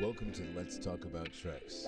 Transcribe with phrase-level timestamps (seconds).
[0.00, 1.86] Welcome to Let's Talk About Treks,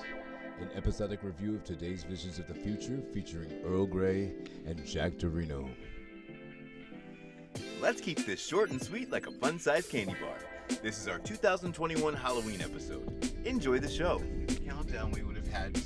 [0.60, 4.32] an episodic review of today's visions of the future featuring Earl Grey
[4.66, 5.68] and Jack Dorino.
[7.80, 10.34] Let's keep this short and sweet like a fun sized candy bar.
[10.82, 13.30] This is our 2021 Halloween episode.
[13.44, 14.20] Enjoy the show.
[14.66, 15.80] countdown we would have had to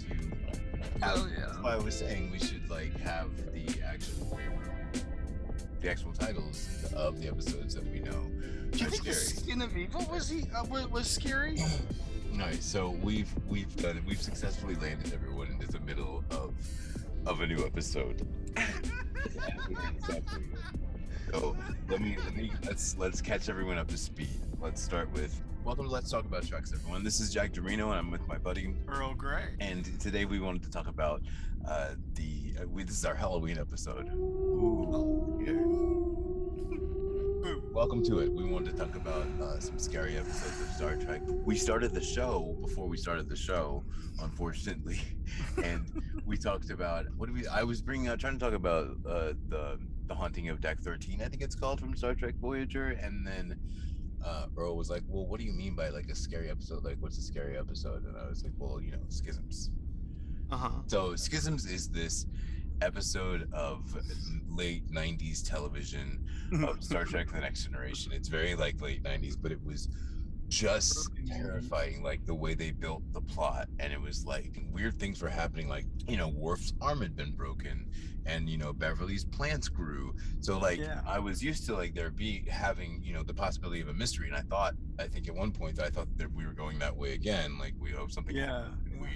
[1.02, 1.46] have Oh, yeah.
[1.46, 4.38] that's why I was saying we should like have the actual
[5.80, 8.30] the actual titles of the episodes that we know.
[8.70, 11.58] Do you are think the skin of evil was he uh, was, was scary?
[12.34, 14.04] All right, so we've we've done it.
[14.04, 16.52] We've successfully landed everyone into the middle of
[17.26, 18.26] of a new episode.
[21.32, 21.56] So
[21.88, 24.28] let me let me let's let's catch everyone up to speed.
[24.60, 27.02] Let's start with welcome to Let's Talk About Treks, everyone.
[27.02, 29.54] This is Jack Dorino, and I'm with my buddy Earl Grey.
[29.58, 31.22] And today we wanted to talk about
[31.66, 32.54] uh, the.
[32.60, 34.10] Uh, we, this is our Halloween episode.
[34.12, 35.73] Ooh, yeah.
[37.74, 38.32] Welcome to it.
[38.32, 41.22] We wanted to talk about uh, some scary episodes of Star Trek.
[41.44, 43.82] We started the show before we started the show,
[44.22, 45.00] unfortunately,
[45.62, 45.84] and
[46.24, 47.48] we talked about what do we?
[47.48, 51.20] I was bringing out trying to talk about uh, the the haunting of Deck Thirteen.
[51.20, 53.58] I think it's called from Star Trek Voyager, and then
[54.24, 56.84] uh, Earl was like, "Well, what do you mean by like a scary episode?
[56.84, 59.70] Like, what's a scary episode?" And I was like, "Well, you know, schisms."
[60.52, 60.70] Uh huh.
[60.86, 62.26] So, schisms is this
[62.82, 63.82] episode of
[64.48, 66.24] late '90s television
[66.66, 68.12] of Star Trek: The Next Generation.
[68.12, 69.88] It's very like late '90s, but it was
[70.48, 75.22] just terrifying like the way they built the plot and it was like weird things
[75.22, 77.86] were happening like you know Worf's arm had been broken
[78.26, 81.00] and you know Beverly's plants grew so like Yeah.
[81.06, 84.28] I was used to like there be having you know the possibility of a mystery
[84.28, 86.94] and I thought I think at one point I thought that we were going that
[86.94, 88.66] way again like we hope something Yeah.
[88.92, 89.08] and we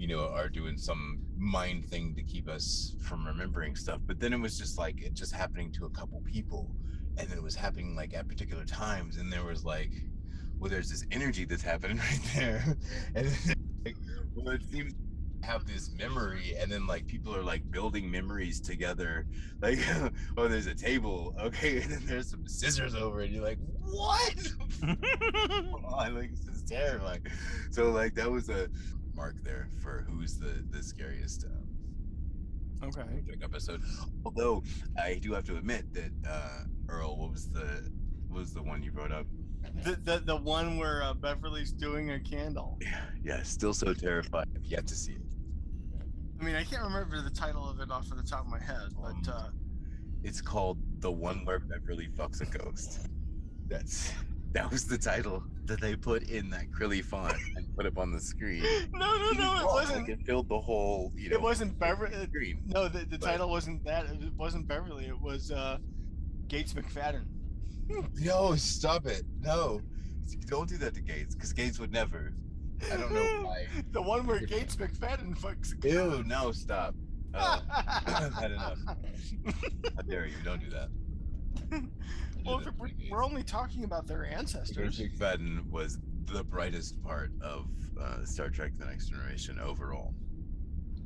[0.00, 4.32] you know are doing some mind thing to keep us from remembering stuff but then
[4.32, 6.74] it was just like it just happening to a couple people
[7.18, 9.92] and then it was happening like at particular times and there was like
[10.58, 12.76] well there's this energy that's happening right there
[13.14, 13.96] and then, like,
[14.34, 14.94] well it seems
[15.42, 19.26] have this memory and then like people are like building memories together
[19.60, 19.78] like
[20.38, 24.34] oh there's a table okay and then there's some scissors over and you're like what
[24.82, 27.22] on, like this is terrifying.
[27.70, 28.68] So like that was a
[29.20, 31.66] mark there for who's the the scariest um,
[32.82, 33.22] Okay.
[33.42, 33.82] Episode.
[34.24, 34.62] Although
[34.98, 37.68] I do have to admit that uh Earl, what was the
[38.28, 39.26] what was the one you brought up?
[39.84, 42.78] The, the the one where uh, Beverly's doing a candle.
[42.80, 44.46] Yeah, yeah, still so terrified.
[44.56, 45.28] I've yet to see it.
[46.40, 48.62] I mean, I can't remember the title of it off of the top of my
[48.70, 49.50] head, but Um, uh,
[50.22, 53.06] It's called the one where Beverly fucks a ghost.
[53.68, 54.14] That's
[54.52, 58.10] that was the title that they put in that Crilly font and put up on
[58.12, 58.62] the screen.
[58.92, 60.08] no, no, no, it wasn't.
[60.08, 62.24] It filled the whole, you know, It wasn't Beverly.
[62.26, 62.62] screen.
[62.66, 64.06] No, the, the But- title wasn't that.
[64.06, 65.06] It wasn't Beverly.
[65.06, 65.78] It was uh,
[66.48, 67.24] Gates McFadden.
[68.20, 69.24] No, stop it.
[69.40, 69.80] No.
[70.46, 72.32] Don't do that to Gates, because Gates would never.
[72.92, 73.66] I don't know why.
[73.90, 75.74] the one where Gates McFadden fucks.
[75.84, 76.94] Ew, no, stop.
[77.34, 77.60] Oh,
[78.40, 78.78] had enough.
[79.96, 80.36] How dare you?
[80.44, 80.88] Don't do that.
[82.44, 84.98] Well, we're, we're only talking about their ancestors.
[84.98, 87.66] McFadden was the brightest part of
[88.00, 90.14] uh, Star Trek: The Next Generation overall.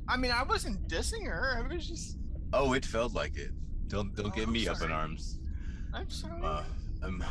[0.07, 1.57] I mean, I wasn't dissing her.
[1.57, 2.17] I was just.
[2.53, 3.51] Oh, it felt like it.
[3.87, 5.39] Don't don't Oh, get I'm me up in arms.
[5.93, 6.41] I'm sorry.
[6.43, 6.63] Uh,
[7.03, 7.23] I'm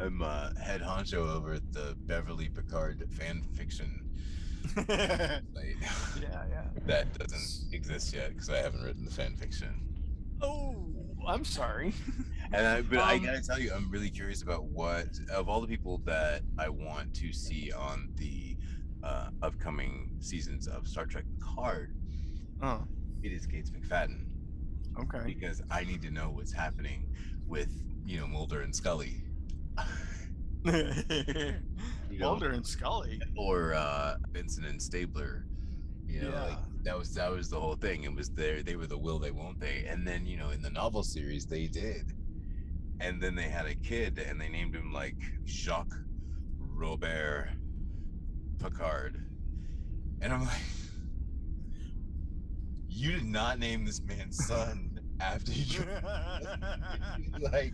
[0.00, 4.04] I'm uh, head honcho over at the Beverly Picard fan fiction
[4.88, 5.40] yeah,
[6.20, 6.64] yeah.
[6.86, 9.80] that doesn't exist yet because I haven't written the fan fiction.
[10.42, 10.86] Oh,
[11.28, 11.92] I'm sorry.
[12.50, 15.60] And I, but I Um, gotta tell you, I'm really curious about what of all
[15.60, 18.56] the people that I want to see on the
[19.02, 21.94] uh, upcoming seasons of Star Trek Picard.
[22.62, 22.84] Oh,
[23.22, 24.24] It is Gates McFadden
[24.98, 25.24] okay.
[25.26, 27.14] because I need to know what's happening
[27.46, 27.68] with
[28.06, 29.20] you know Mulder and Scully.
[30.64, 33.20] You know, Mulder and Scully.
[33.36, 35.44] or uh, Benson and Stabler.
[36.08, 36.56] You know, like Yeah.
[36.84, 38.04] that was that was the whole thing.
[38.04, 38.62] It was there.
[38.62, 39.86] They were the will they won't they.
[39.88, 42.12] And then you know in the novel series they did,
[43.00, 45.94] and then they had a kid and they named him like Jacques
[46.58, 47.50] Robert
[48.58, 49.24] Picard,
[50.20, 50.58] and I'm like,
[52.88, 55.80] you did not name this man's son after you.
[57.52, 57.72] like,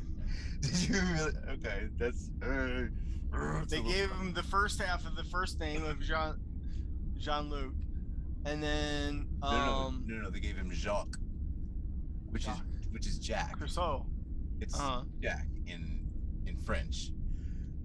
[0.61, 1.33] did you really?
[1.53, 2.31] Okay, that's.
[2.43, 2.87] Uh,
[3.69, 6.37] they gave him the first half of the first name of Jean
[7.19, 7.75] Jean Luc,
[8.47, 10.31] and then No, no, um no, no, no.
[10.31, 11.17] They gave him Jacques,
[12.31, 12.63] which Jacques.
[12.81, 13.59] is which is Jack.
[13.59, 14.07] Cousteau.
[14.61, 15.03] It's Uh-huh.
[15.23, 16.07] Jack in
[16.47, 17.11] in French.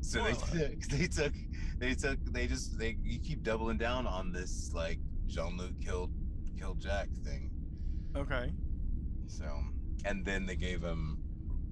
[0.02, 1.34] So they took, they took
[1.80, 6.12] they took they just they you keep doubling down on this like Jean Luc killed
[6.58, 7.52] killed Jack thing.
[8.16, 8.52] Okay.
[9.28, 9.46] So
[10.06, 11.18] and then they gave him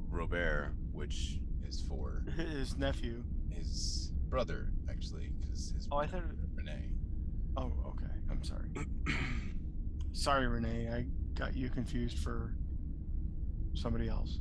[0.09, 3.23] Robert, which is for His nephew.
[3.49, 6.23] his brother, actually, because his Oh, I thought.
[6.55, 6.91] Renee.
[7.55, 8.13] Oh, okay.
[8.29, 8.67] I'm sorry.
[10.13, 10.89] sorry, Renee.
[10.93, 11.05] I
[11.39, 12.53] got you confused for
[13.73, 14.39] somebody else.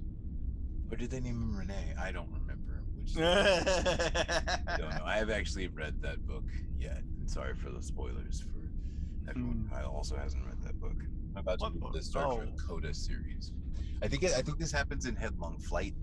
[0.90, 1.94] Or did they name him Renee?
[2.00, 2.82] I don't remember.
[2.96, 5.04] Which I don't know.
[5.04, 6.44] I have actually read that book
[6.78, 7.02] yet.
[7.18, 10.94] And sorry for the spoilers for everyone who also hasn't read that book.
[11.34, 11.92] I'm about What to book?
[11.92, 12.66] the Star Trek Oh.
[12.68, 13.52] Coda series.
[14.02, 15.94] I think it, I think this happens in Headlong Flight.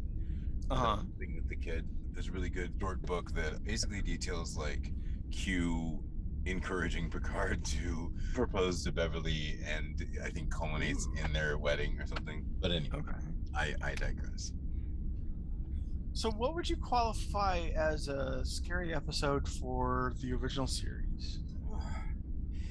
[0.71, 0.97] Uh huh.
[1.19, 1.85] thing with the kid.
[2.13, 4.91] There's a really good short book that basically details like
[5.31, 6.03] Q
[6.45, 12.45] encouraging Picard to propose to Beverly, and I think culminates in their wedding or something.
[12.59, 13.17] But anyway, Okay.
[13.55, 14.53] I I digress.
[16.15, 21.39] So, what would you qualify as a scary episode for the original series?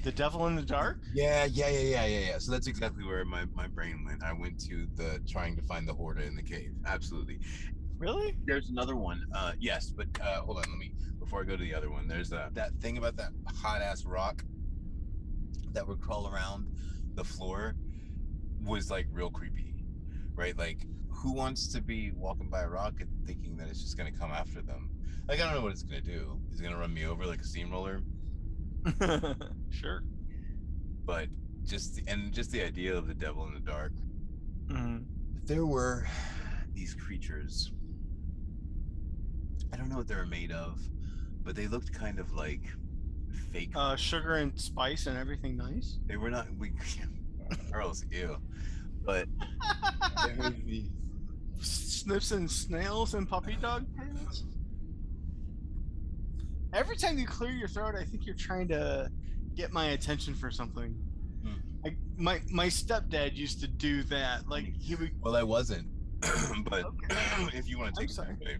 [0.03, 0.99] The Devil in the Dark?
[1.13, 2.37] Yeah, yeah, yeah, yeah, yeah, yeah.
[2.37, 4.21] So that's exactly where my, my brain went.
[4.21, 6.71] I went to the trying to find the Horta in the cave.
[6.85, 7.39] Absolutely.
[7.97, 8.35] Really?
[8.45, 9.25] There's another one.
[9.33, 10.63] Uh, yes, but uh, hold on.
[10.69, 10.93] Let me
[11.23, 12.07] before I go to the other one.
[12.07, 14.43] There's uh, that thing about that hot ass rock
[15.71, 16.67] that would crawl around
[17.15, 17.75] the floor
[18.65, 19.73] was like real creepy,
[20.35, 20.57] right?
[20.57, 24.11] Like, who wants to be walking by a rock and thinking that it's just gonna
[24.11, 24.89] come after them?
[25.27, 26.39] Like, I don't know what it's gonna do.
[26.51, 28.01] Is it gonna run me over like a steamroller?
[29.69, 30.03] sure.
[31.05, 31.27] But
[31.63, 33.93] just the, and just the idea of the devil in the dark.
[34.69, 34.97] hmm
[35.45, 36.05] There were
[36.73, 37.71] these creatures.
[39.71, 40.79] I don't know what they were made of,
[41.43, 42.61] but they looked kind of like
[43.51, 43.71] fake.
[43.75, 45.99] Uh, sugar and spice and everything nice.
[46.05, 46.47] they were not.
[46.57, 46.71] We
[47.71, 48.37] girls, ew.
[49.05, 49.27] But
[50.25, 50.89] there these.
[51.59, 54.43] Sniffs and snails and puppy dog tails.
[56.73, 59.09] Every time you clear your throat, I think you're trying to
[59.55, 60.95] get my attention for something.
[61.43, 61.53] Hmm.
[61.83, 64.47] Like my my stepdad used to do that.
[64.49, 65.11] Like he would.
[65.21, 65.87] Well, I wasn't.
[66.69, 66.85] but
[67.53, 68.57] if you want to take that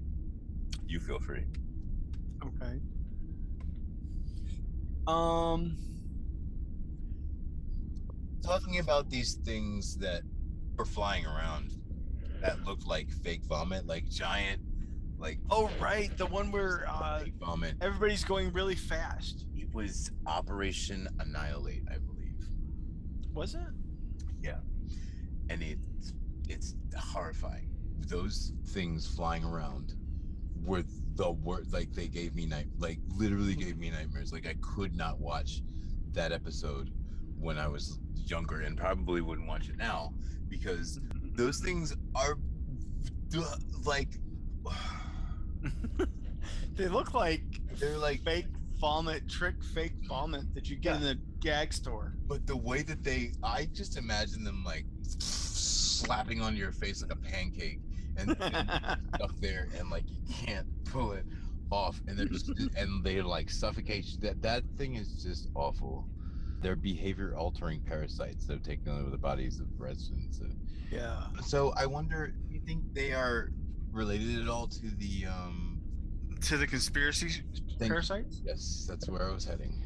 [0.87, 1.43] you feel free.
[2.45, 2.79] Okay.
[5.07, 5.77] Um.
[8.43, 10.21] Talking about these things that
[10.77, 11.71] were flying around
[12.41, 14.61] that looked like fake vomit, like giant,
[15.17, 17.75] like Oh right, the one where uh, vomit.
[17.81, 19.45] everybody's going really fast.
[19.55, 22.35] It was Operation Annihilate, I believe.
[23.33, 23.61] Was it?
[24.41, 24.57] Yeah,
[25.49, 26.13] and it's
[26.49, 27.69] it's horrifying.
[28.07, 29.93] Those things flying around
[30.65, 30.83] were
[31.15, 31.73] the worst.
[31.73, 33.61] Like they gave me night, like literally mm-hmm.
[33.61, 34.31] gave me nightmares.
[34.31, 35.61] Like I could not watch
[36.13, 36.91] that episode
[37.39, 40.13] when I was younger, and probably wouldn't watch it now
[40.49, 41.35] because mm-hmm.
[41.35, 42.37] those things are
[43.85, 44.09] like
[46.75, 47.43] they look like
[47.79, 48.23] they're like.
[48.23, 48.47] fake
[48.83, 52.15] vomit, trick fake vomit that you get in the gag store.
[52.27, 54.83] But the way that they, I just imagine them like
[55.19, 57.79] slapping on your face like a pancake,
[58.17, 61.25] and, and stuck there and like you can't pull it
[61.71, 64.17] off and they're just and they like suffocate you.
[64.19, 66.07] that that thing is just awful
[66.61, 70.39] they're behavior altering parasites that have taken over the bodies of residents
[70.91, 71.23] yeah.
[71.43, 73.49] so i wonder do you think they are
[73.91, 75.81] related at all to the um
[76.41, 77.41] To the conspiracy
[77.79, 78.41] Thank- parasites.
[78.45, 79.82] yes that's where i was heading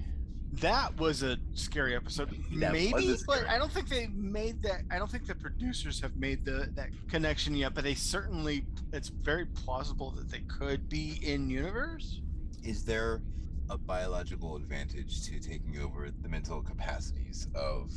[0.54, 2.30] That was a scary episode.
[2.60, 4.82] That Maybe, but I don't think they made that.
[4.90, 7.74] I don't think the producers have made the that connection yet.
[7.74, 12.22] But they certainly, it's very plausible that they could be in universe.
[12.64, 13.22] is there
[13.70, 17.92] a biological advantage to taking over the mental capacities of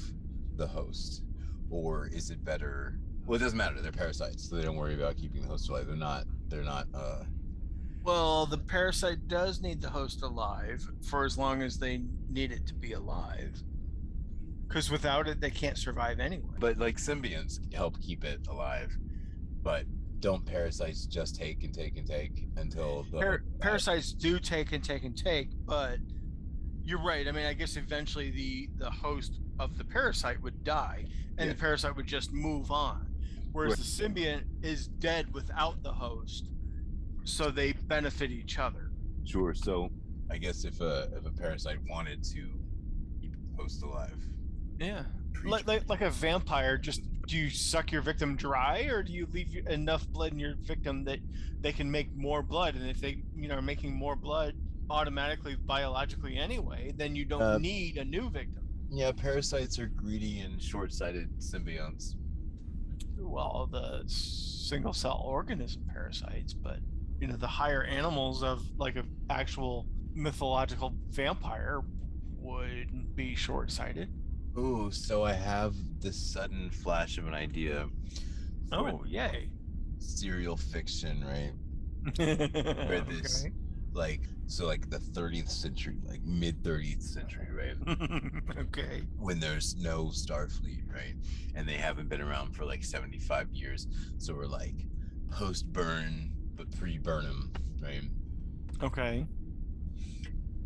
[0.57, 1.23] the host
[1.71, 5.17] or is it better well it doesn't matter they're parasites so they don't worry about
[5.17, 7.23] keeping the host alive they're not they're not uh
[8.03, 12.67] Well, the parasite does need the host alive for as long as they need it
[12.69, 13.63] to be alive.
[14.67, 16.55] Because without it, they can't survive anyway.
[16.59, 18.97] but like symbionts help keep it alive
[19.63, 19.85] but
[20.21, 24.83] don't parasites just take and take and take until the Par- parasites do take and
[24.85, 25.99] take and take, but
[26.83, 27.27] you're right.
[27.29, 31.05] I mean, I guess eventually the the host of the parasite would die,
[31.37, 31.53] and Yeah.
[31.55, 33.07] the parasite would just move on.
[33.53, 36.49] Whereas the symbiont is dead without the host,
[37.25, 38.91] so they benefit each other.
[39.25, 39.91] sure so
[40.31, 42.43] i guess if a if a parasite wanted to
[43.21, 44.17] keep the host alive
[44.79, 45.03] Yeah,
[45.45, 46.79] like, like like a vampire.
[46.79, 50.55] Just do you suck your victim dry, or do you leave enough blood in your
[50.63, 51.19] victim that
[51.61, 52.75] they can make more blood?
[52.77, 54.55] And if they, you know, are making more blood
[54.89, 58.65] automatically, biologically anyway, then you don't Uh, need a new victim.
[58.91, 62.15] yeah parasites are greedy and short-sighted symbionts
[63.19, 66.79] Well, the single cell organism parasites, but
[67.21, 71.81] you know, the higher animals of like an actual mythological vampire
[72.39, 74.11] would be short sighted.
[74.59, 77.87] Ooh, so I have this sudden flash of an idea
[78.73, 79.51] Oh, yay.
[79.99, 81.53] serial fiction, right?
[82.17, 83.47] Where this-
[83.93, 87.77] like so like the 30th century, like mid 30th century, right?
[88.59, 89.03] okay.
[89.19, 91.15] when there's no Starfleet, right?
[91.57, 93.87] And they haven't been around for like 75 years.
[94.19, 94.75] So we're like
[95.33, 97.51] post burn, but pre Burnham,
[97.83, 98.03] right?
[98.83, 99.27] Okay.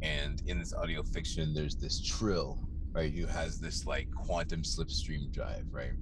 [0.03, 2.59] And in this audio fiction, there's this Trill,
[2.93, 3.13] right?
[3.13, 5.93] Who has this like quantum slipstream drive, right?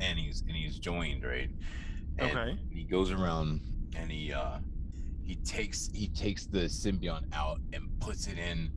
[0.00, 1.50] And he's and he's joined, right?
[2.18, 2.56] And Okay.
[2.70, 3.60] he goes around
[3.96, 4.58] and he uh
[5.24, 8.70] he takes he takes the symbiont out and puts it in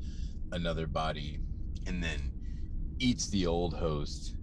[0.52, 1.40] another body
[1.86, 2.32] and then
[3.00, 4.36] eats the old host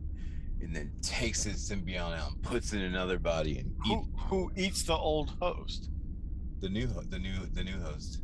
[0.60, 4.50] and then takes his symbiont out and puts it in another body and Who who
[4.56, 5.88] eats the old host?
[6.62, 8.22] The new the new the new host.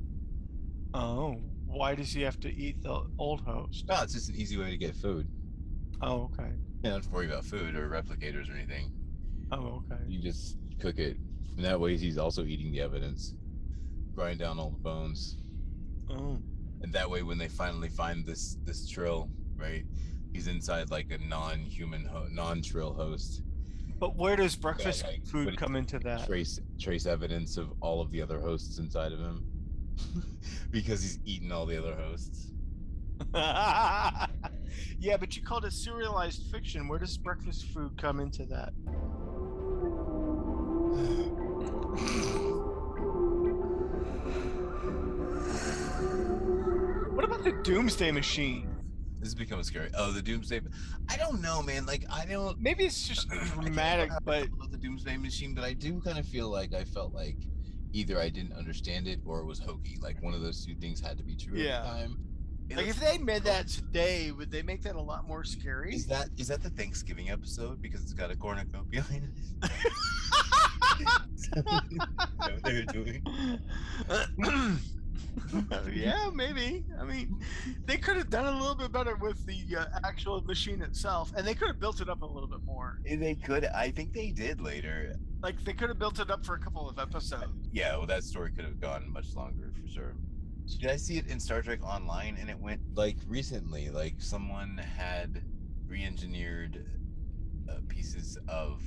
[0.95, 3.87] Oh, why does he have to eat the old host?
[3.89, 5.29] No, it's just an easy way to get food.
[6.01, 6.51] Oh, okay.
[6.53, 8.93] You don't have to worry about food or replicators or anything.
[9.53, 10.01] Oh, okay.
[10.07, 11.19] You just cook it.
[11.57, 13.35] And that way he's also eating the evidence.
[14.15, 15.37] Grind down all the bones.
[16.09, 16.39] Oh,
[16.83, 19.85] and that way when they finally find this this trill right
[20.33, 23.43] he's inside like a non-human ho- non-trill host
[23.99, 26.27] but where does breakfast like, food come into that?
[26.27, 29.45] trace trace evidence of all of the other hosts inside of him
[30.71, 32.49] because he's eaten all the other hosts
[33.35, 34.27] yeah,
[35.19, 36.89] but you called it serialized fiction.
[36.89, 38.73] Where does breakfast food come into that?
[47.15, 48.78] What about the Doomsday Machine?
[49.21, 50.61] This is becoming scary oh the doomsday
[51.09, 54.49] i don't know man like i don't Maybe it's just I can't remember dramatic, but
[54.71, 57.37] the doomsday machine but i do kind of feel like i felt like
[57.93, 61.01] either i didn't understand it or it was hokey like one of those two things
[61.01, 61.79] had to be true Yeah.
[61.79, 62.19] at the time
[62.71, 65.95] It like if they made that today, would they make that a lot more scary?
[65.95, 69.71] Is that is that the Thanksgiving episode because it's got a cornucopia in it?
[71.35, 71.65] Is that
[72.53, 73.23] what they were doing?
[75.93, 76.85] yeah, maybe.
[77.01, 77.41] I mean,
[77.87, 81.47] they could have done a little bit better with the uh, actual machine itself, and
[81.47, 82.99] they could have built it up a little bit more.
[83.05, 83.65] They could.
[83.67, 85.17] I think they did later.
[85.43, 87.69] Like they could have built it up for a couple of episodes.
[87.73, 90.15] Yeah, well, that story could have gone much longer for sure.
[90.67, 92.37] Did I see it in Star Trek Online?
[92.39, 95.43] And it went like recently, like someone had
[95.87, 96.85] re-engineered
[97.71, 98.83] uh, pieces of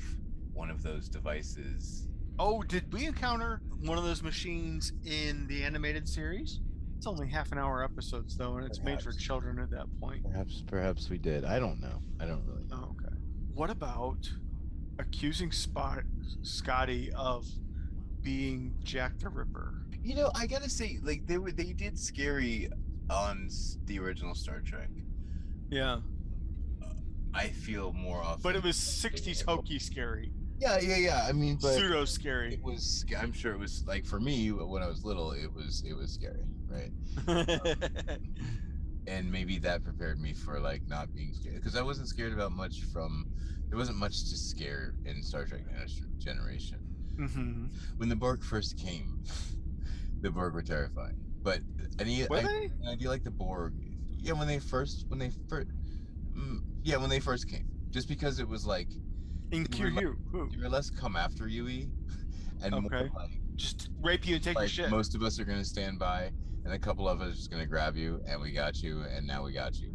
[0.53, 2.07] one of those devices.
[2.39, 6.59] Oh, did we encounter one of those machines in the animated series?
[6.97, 10.23] It's only half an hour episodes though, and it's made for children at that point.
[10.23, 11.43] Perhaps, perhaps we did.
[11.45, 12.01] I don't know.
[12.19, 12.89] I don't really know.
[12.89, 13.15] Oh, okay.
[13.53, 14.31] What about
[14.99, 16.03] accusing Spot
[16.43, 17.47] Scotty of
[18.21, 19.73] being Jack the Ripper?
[20.03, 22.69] You know, I gotta say, like they were, they did scary
[23.09, 23.49] on
[23.85, 24.89] the original Star Trek.
[25.69, 25.99] Yeah,
[27.33, 28.41] I feel more often.
[28.43, 31.25] but it was '60s hokey scary, Yeah, yeah, yeah.
[31.27, 32.53] I mean, but pseudo scary.
[32.53, 33.03] it was.
[33.19, 36.11] I'm sure it was like for me when I was little, it was it was
[36.11, 36.91] scary, right?
[39.07, 42.51] And maybe that prepared me for like not being scared because I wasn't scared about
[42.51, 43.25] much from.
[43.69, 45.63] There wasn't much to scare in Star Trek
[46.19, 46.77] Generation.
[47.17, 47.65] hmm
[47.97, 49.17] When the Borg first came,
[50.21, 51.15] the Borg were terrifying.
[51.43, 51.61] But
[51.99, 53.73] any Were I, an idea like the Borg,
[54.21, 55.67] yeah, when they first when they first,
[56.37, 58.89] mm, yeah, when they first came, just because it was like
[59.51, 61.89] In QU, were less come after Yui,
[62.63, 63.09] and Okay.
[63.15, 64.89] like just rape you and take your shit.
[64.89, 66.31] most of us are gonna stand by,
[66.63, 69.27] and a couple of us are just gonna grab you, and we got you, and
[69.27, 69.93] now we got you.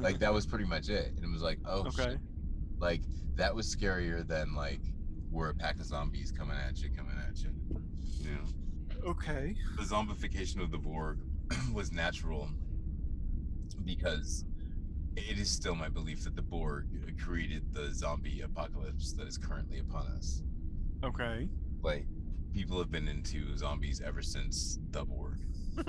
[0.00, 2.18] Like that was pretty much it, and it was like, oh, shit.
[2.78, 3.02] like
[3.34, 4.80] that was scarier than like
[5.30, 7.50] we're a pack of zombies coming at you, coming at you.
[8.20, 9.54] You know, Okay.
[9.76, 11.18] the zombification of the Borg
[11.72, 12.48] was natural
[13.84, 14.44] because
[15.16, 16.86] it is still my belief that the Borg
[17.22, 20.42] created the zombie apocalypse that is currently upon us.
[21.04, 21.48] Okay.
[21.82, 22.06] Like
[22.52, 25.38] people have been into zombies ever since the Borg.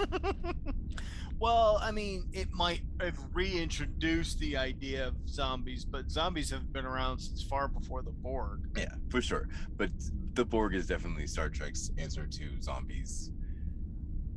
[1.39, 6.85] well, I mean, it might have reintroduced the idea of zombies, but zombies have been
[6.85, 8.69] around since far before the Borg.
[8.77, 9.47] Yeah, for sure.
[9.77, 9.89] But
[10.33, 13.31] the Borg is definitely Star Trek's answer to zombies.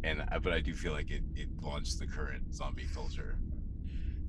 [0.04, 3.38] And I- but I do feel like it it launched the current zombie culture.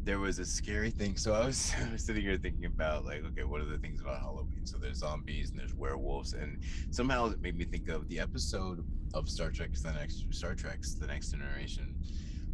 [0.08, 1.18] There was a scary thing.
[1.18, 4.00] So I was, I was sitting here thinking about like, okay, what are the things
[4.00, 4.66] about Halloween?
[4.66, 8.86] So there's zombies and there's werewolves, and somehow it made me think of the episode
[9.14, 11.94] of Star Trek's the next Star Trek's the Next Generation,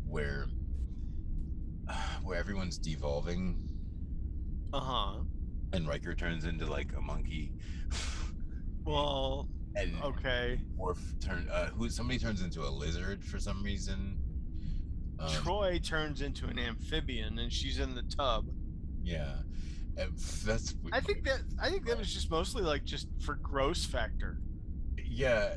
[0.07, 0.47] where
[2.23, 3.69] where everyone's devolving
[4.73, 5.13] Uh huh.
[5.73, 7.53] and Riker turns into like a monkey.
[8.85, 10.59] Well, and okay.
[10.75, 14.17] Worf turn uh who somebody turns into a lizard for some reason.
[15.19, 18.45] Um, Troi turns into an amphibian, and she's in the tub.
[19.03, 19.35] Yeah.
[19.97, 23.85] And that's I think that I think that was just mostly like just for gross
[23.85, 24.39] factor.
[25.05, 25.53] yeah,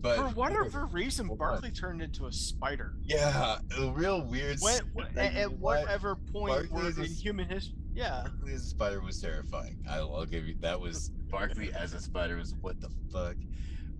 [0.00, 1.28] but For whatever reason.
[1.36, 2.94] Barkley turned into a spider.
[3.04, 4.58] Yeah, a real weird.
[4.60, 7.74] When, s- like, at, at what- whatever point Barkley where is a in human history,
[7.92, 8.22] yeah.
[8.26, 9.78] Barkley as a spider was terrifying.
[9.90, 13.34] I'll, I'll give you that was Barkley as a spider was what the fuck.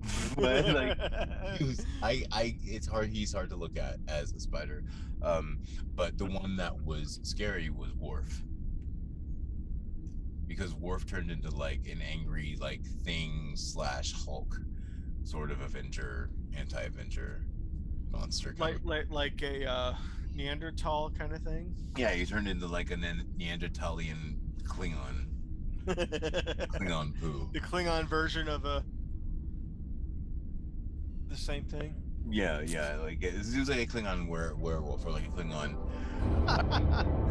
[0.37, 0.99] but like
[1.59, 3.11] He was, I, I, it's hard.
[3.11, 4.85] He's hard to look at as a spider.
[5.23, 5.59] Um,
[5.95, 8.42] but the one that was scary was Worf.
[10.47, 14.61] Because Worf turned into like an angry like thing slash Hulk
[15.23, 17.42] sort of Avenger, anti-Avenger
[18.11, 18.54] monster.
[18.54, 19.95] Kind like like like a uh,
[20.35, 21.75] Neanderthal kind of thing.
[21.97, 25.26] Yeah, he turned into like a Ne- Neanderthalian Klingon.
[25.87, 27.49] Klingon poo.
[27.52, 28.85] The Klingon version of a
[31.30, 31.94] the same thing.
[32.28, 35.76] Yeah, yeah, like it was, like a Klingon were, werewolf or like a Klingon.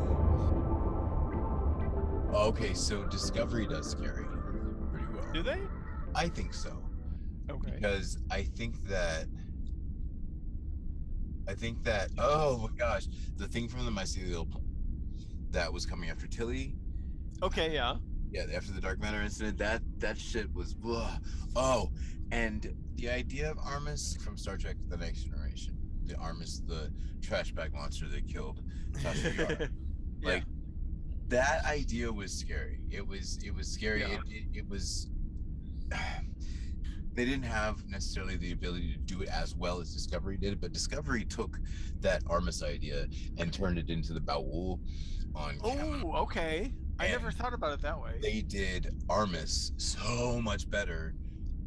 [2.33, 4.23] Okay, so Discovery does scary
[4.91, 5.25] pretty well.
[5.33, 5.59] Do they?
[6.13, 6.79] I think so
[7.49, 7.71] Okay.
[7.75, 9.25] because I think that
[11.47, 14.47] I think that oh my gosh, the thing from the mycelial
[15.51, 16.75] that was coming after Tilly
[17.41, 17.95] Okay, yeah.
[18.31, 21.21] yeah, after the dark matter incident, that that shit was ugh.
[21.55, 21.89] oh,
[22.31, 27.51] and the idea of Armus from Star Trek: The Next Generation, the Armus, the trash
[27.51, 28.61] bag monster that killed
[28.93, 29.69] Tasha Yar,
[30.21, 30.29] Yeah.
[30.29, 30.43] like
[31.29, 32.81] that idea was scary.
[32.91, 34.01] It was it was scary.
[34.01, 34.07] Yeah.
[34.13, 35.09] It, it, it was.
[37.11, 40.71] They didn't have necessarily the ability to do it as well as Discovery did, but
[40.71, 41.57] Discovery took
[41.99, 43.07] that Armus idea
[43.37, 44.79] and turned it into the Ba'ul
[45.35, 46.71] on Oh, okay.
[46.97, 48.19] I never thought about it that way.
[48.21, 51.13] they did Armus so much better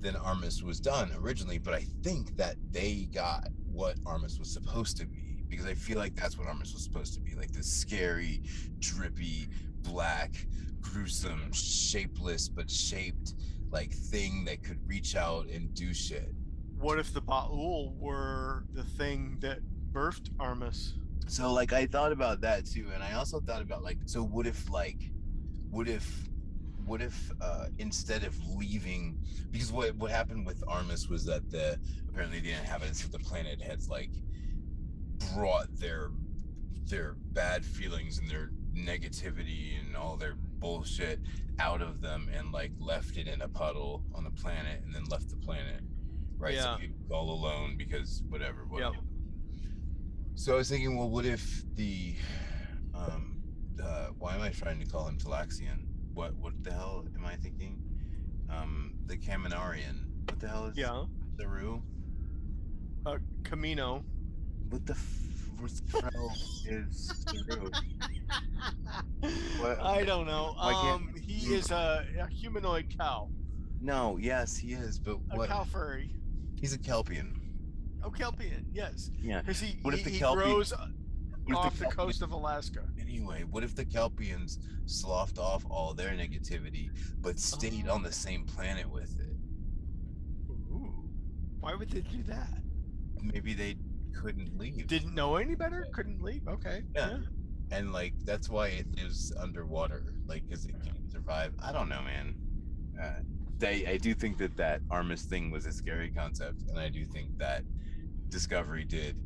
[0.02, 4.96] than Armus was done originally, but I think that they got what Armus was supposed
[4.98, 7.70] to be because I feel like that's what Armus was supposed to be like this
[7.70, 8.42] scary,
[8.78, 9.48] drippy,
[9.82, 10.46] black,
[10.80, 13.34] gruesome, shapeless but shaped
[13.70, 16.34] like thing that could reach out and do shit.
[16.78, 19.60] What if the Ba'ul were the thing that
[19.92, 20.94] birthed Armus?
[21.28, 24.46] So like I thought about that too, and I also thought about like so what
[24.46, 25.10] if like
[25.70, 26.28] what if
[26.84, 29.18] what if uh instead of leaving
[29.50, 33.60] because what what happened with Armus was that the apparently the inhabitants of the planet
[33.60, 34.10] had like
[35.34, 36.10] brought their
[36.86, 41.20] their bad feelings and their negativity and all their bullshit
[41.58, 45.04] out of them and like left it in a puddle on the planet and then
[45.04, 45.80] left the planet
[46.38, 46.76] right Yeah.
[47.08, 48.92] so all alone because whatever what Yep.
[50.34, 52.14] so I was thinking, well, what if the,
[52.94, 53.42] um,
[53.82, 55.84] uh, why am I trying to call him Talaxian?
[56.14, 57.78] What what the hell am I thinking?
[58.50, 60.04] Um, the Kaminarian.
[60.28, 61.04] What the hell is Yeah.
[61.38, 61.80] Saru?
[63.06, 64.04] Uh, Camino.
[64.70, 66.32] What the f- what the hell
[66.66, 67.70] is Saru?
[69.60, 70.54] What- I don't know.
[70.58, 73.28] Um, he is a, a humanoid cow,
[73.80, 75.44] No, yes, he is, but a what?
[75.48, 76.10] A cow furry.
[76.60, 77.34] He's a Kelpien.
[78.04, 79.10] Oh, Kelpien, yes.
[79.20, 79.40] Yeah.
[79.40, 80.78] Because he, What if he, the he Kelpie- grows if
[81.54, 82.84] off the, Kelpian- coast of Alaska.
[83.00, 88.44] Anyway, what if the Kelpiens sloughed off all their negativity, but stayed on the same
[88.44, 89.36] planet with it?
[90.50, 91.08] Ooh.
[91.60, 92.58] Why would they do that?
[93.22, 93.76] Maybe they
[94.14, 94.86] couldn't leave.
[94.86, 95.86] Didn't know any better?
[95.92, 96.46] Couldn't leave?
[96.48, 96.82] Okay.
[96.94, 97.18] Yeah.
[97.70, 102.02] and like that's why it lives underwater like because it can't survive i don't know
[102.02, 102.34] man
[103.00, 103.20] uh,
[103.66, 106.60] I, I do think that that Armus thing was a scary concept.
[106.68, 107.62] and i do think that
[108.28, 109.16] discovery did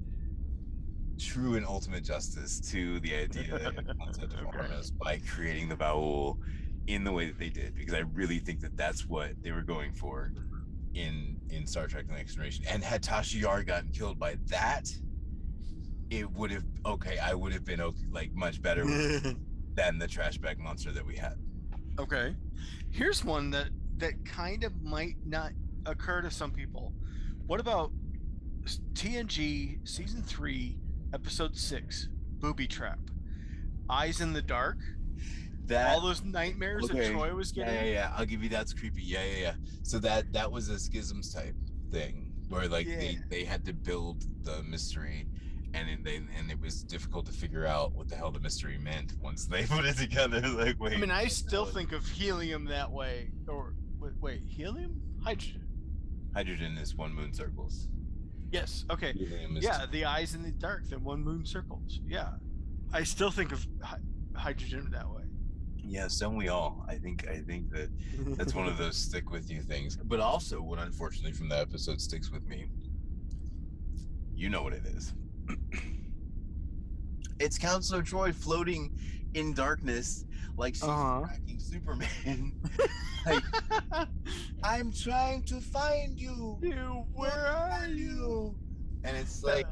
[1.19, 4.59] true and ultimate justice to the idea and concept of Okay.
[4.59, 6.39] Armus by creating the Ba'ul
[6.87, 9.63] in the way that they did, because I really think that that's what they were
[9.63, 10.33] going for.
[10.95, 14.89] in in star trek the next generation and had tasha yar gotten killed by that
[16.11, 18.85] it would have okay i would have been okay, like much better
[19.75, 21.35] than the trash bag monster that we had
[21.99, 22.35] okay.
[22.91, 25.53] Here's one that that kind of might not
[25.87, 26.93] occur to some people.
[27.47, 27.91] What about
[28.95, 30.79] TNG season three,
[31.21, 32.09] episode six,
[32.41, 32.99] Booby Trap?
[33.89, 34.77] Eyes in the dark.
[35.65, 37.09] that All those nightmares okay.
[37.09, 37.73] that Troi was getting.
[37.75, 37.91] yeah, yeah.
[37.93, 39.01] yeah, I'll give you that's creepy.
[39.03, 39.55] Yeah, yeah, yeah.
[39.83, 41.55] So that that was a schisms type
[41.91, 43.19] thing where like they Yeah.
[43.31, 45.27] they had to build the mystery,
[45.73, 48.77] and it, they and it was difficult to figure out what the hell the mystery
[48.77, 50.41] meant once they put it together.
[50.47, 50.93] Like, wait.
[50.93, 53.31] I mean, I still think of helium that way.
[53.49, 55.63] Or wait, wait helium, hydrogen.
[56.35, 57.89] hydrogen is one moon circles.
[58.51, 58.85] Yes.
[58.91, 59.13] Okay.
[59.61, 62.01] Yeah, the eyes in the dark, the one moon circles.
[62.07, 62.31] Yeah,
[62.93, 63.99] I still think of hy-
[64.35, 65.23] hydrogen that way.
[65.77, 66.85] Yeah, so we all.
[66.89, 67.91] I think I think that
[68.37, 69.97] that's one of those stick with you things.
[69.97, 72.69] But also, what unfortunately from that episode sticks with me.
[74.35, 75.15] You know what it is.
[77.39, 78.91] it's Counselor Troi floating
[79.35, 80.25] in darkness
[80.57, 81.21] like she's Uh-huh.
[81.27, 82.53] tracking Superman.
[83.27, 83.45] like,
[84.63, 86.59] I'm trying to find you.
[86.63, 88.57] you, where are you?
[89.05, 89.67] And it's like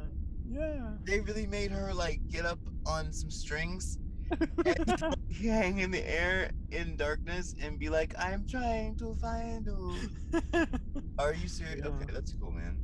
[0.46, 0.92] yeah.
[1.04, 3.98] they really made her like get up on some strings
[4.66, 9.96] and hang in the air in darkness and be like, I'm trying to find you.
[11.18, 11.80] Are you serious?
[11.82, 11.88] Yeah.
[11.88, 12.78] Okay, that's cool, man.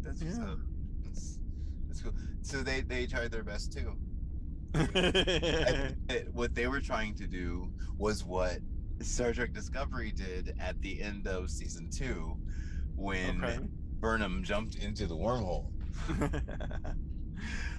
[0.00, 0.54] That's Yeah.
[1.04, 1.38] That's,
[1.86, 2.12] that's cool.
[2.42, 3.96] So they they tried their best too.
[4.76, 8.58] I think that what they were trying to do was what
[9.00, 12.36] Star Trek Discovery did at the end of season two,
[12.94, 13.58] when okay.
[14.00, 15.70] Burnham jumped into the wormhole.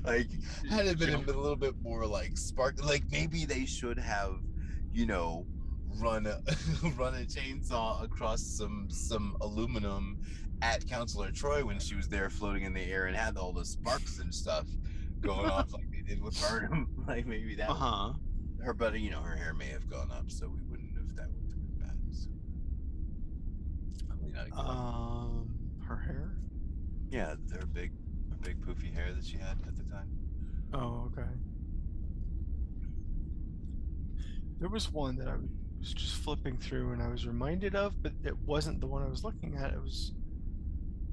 [0.05, 0.27] like,
[0.69, 4.39] had it been a, a little bit more like spark, like maybe they should have,
[4.91, 5.45] you know,
[5.99, 6.41] run a
[6.97, 10.19] run a chainsaw across some some aluminum
[10.61, 13.65] at Counselor Troi when she was there floating in the air and had all the
[13.65, 14.65] sparks and stuff
[15.21, 16.87] going off like they did with Burnham.
[17.07, 18.13] like maybe that Uh huh.
[18.63, 21.27] her but you know her hair may have gone up so we wouldn't have that
[21.29, 22.29] would have been bad so
[24.07, 25.49] probably not Um,
[25.87, 26.31] her hair.
[27.09, 27.91] yeah her big
[28.41, 30.07] big poofy hair that she had at the time
[30.73, 31.27] Oh, okay.
[34.59, 35.35] There was one that I
[35.79, 39.07] was just flipping through and I was reminded of, but it wasn't the one I
[39.07, 39.71] was looking at.
[39.73, 40.11] It was,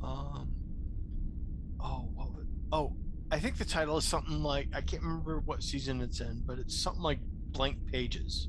[0.02, 0.48] um,
[1.80, 2.34] oh, well,
[2.72, 2.96] oh,
[3.34, 6.60] I think the title is something like I can't remember what season it's in, but
[6.60, 7.18] it's something like
[7.50, 8.48] blank pages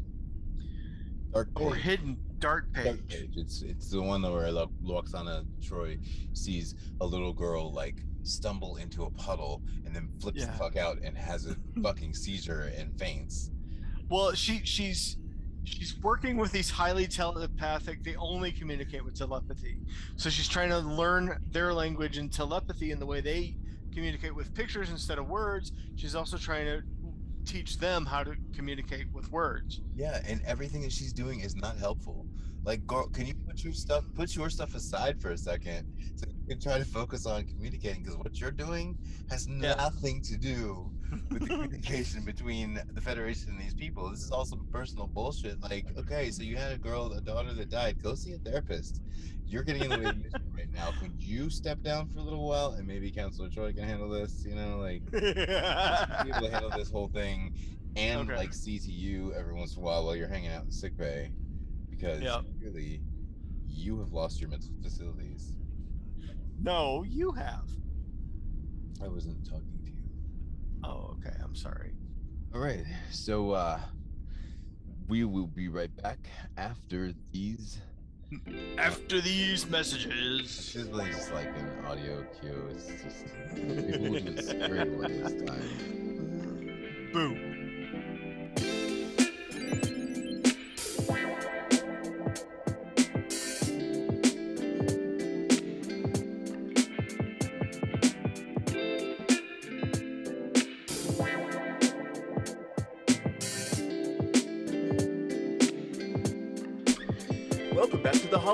[1.34, 2.86] dark or hidden dark page.
[2.86, 3.32] Dark page.
[3.36, 5.98] It's it's the one where Lo- Lwaxana Troi
[6.34, 10.46] sees a little girl like stumble into a puddle and then flips Yeah.
[10.46, 13.50] the fuck out and has a fucking seizure and faints.
[14.08, 15.18] Well, she she's
[15.64, 18.04] she's working with these highly telepathic.
[18.04, 19.80] They only communicate with telepathy,
[20.16, 23.58] so she's trying to learn their language and telepathy in the way they
[23.96, 25.72] communicate with pictures instead of words.
[25.96, 26.82] She's also trying to
[27.46, 29.82] teach them how to communicate with words.
[29.96, 32.26] Yeah, and everything that she's doing is not helpful.
[32.64, 36.26] Like, girl, can you put your stuff put your stuff aside for a second so
[36.28, 38.02] you can try to focus on communicating?
[38.02, 38.98] Because what you're doing
[39.30, 39.76] has Yeah.
[39.76, 40.92] nothing to do
[41.32, 44.10] with the communication between the Federation and these people.
[44.10, 45.62] This is all some personal bullshit.
[45.62, 48.02] Like, okay, so you had a girl, a daughter that died.
[48.02, 49.00] Go see a therapist.
[49.48, 50.92] You're getting in the way of the mission right now.
[51.00, 54.44] Could you step down for a little while and maybe Counselor Troi can handle this?
[54.44, 55.04] You know, like
[56.24, 57.52] be able to handle this whole thing
[57.96, 58.36] and Okay.
[58.36, 60.98] like see to you every once in a while while you're hanging out in sick
[60.98, 61.32] bay
[61.90, 62.42] because Yep.
[62.60, 63.04] really
[63.68, 65.54] you have lost your mental facilities.
[66.58, 67.70] no, you have.
[69.02, 70.10] I wasn't talking to you.
[70.84, 71.36] Oh, okay.
[71.44, 71.94] I'm sorry.
[72.54, 72.86] All right.
[73.12, 73.80] So uh
[75.08, 77.80] we will be right back after these
[78.78, 80.42] After these messages.
[80.42, 82.70] This is just like an audio cue.
[82.72, 87.10] It's just do it straight away this time.
[87.14, 87.55] Boom.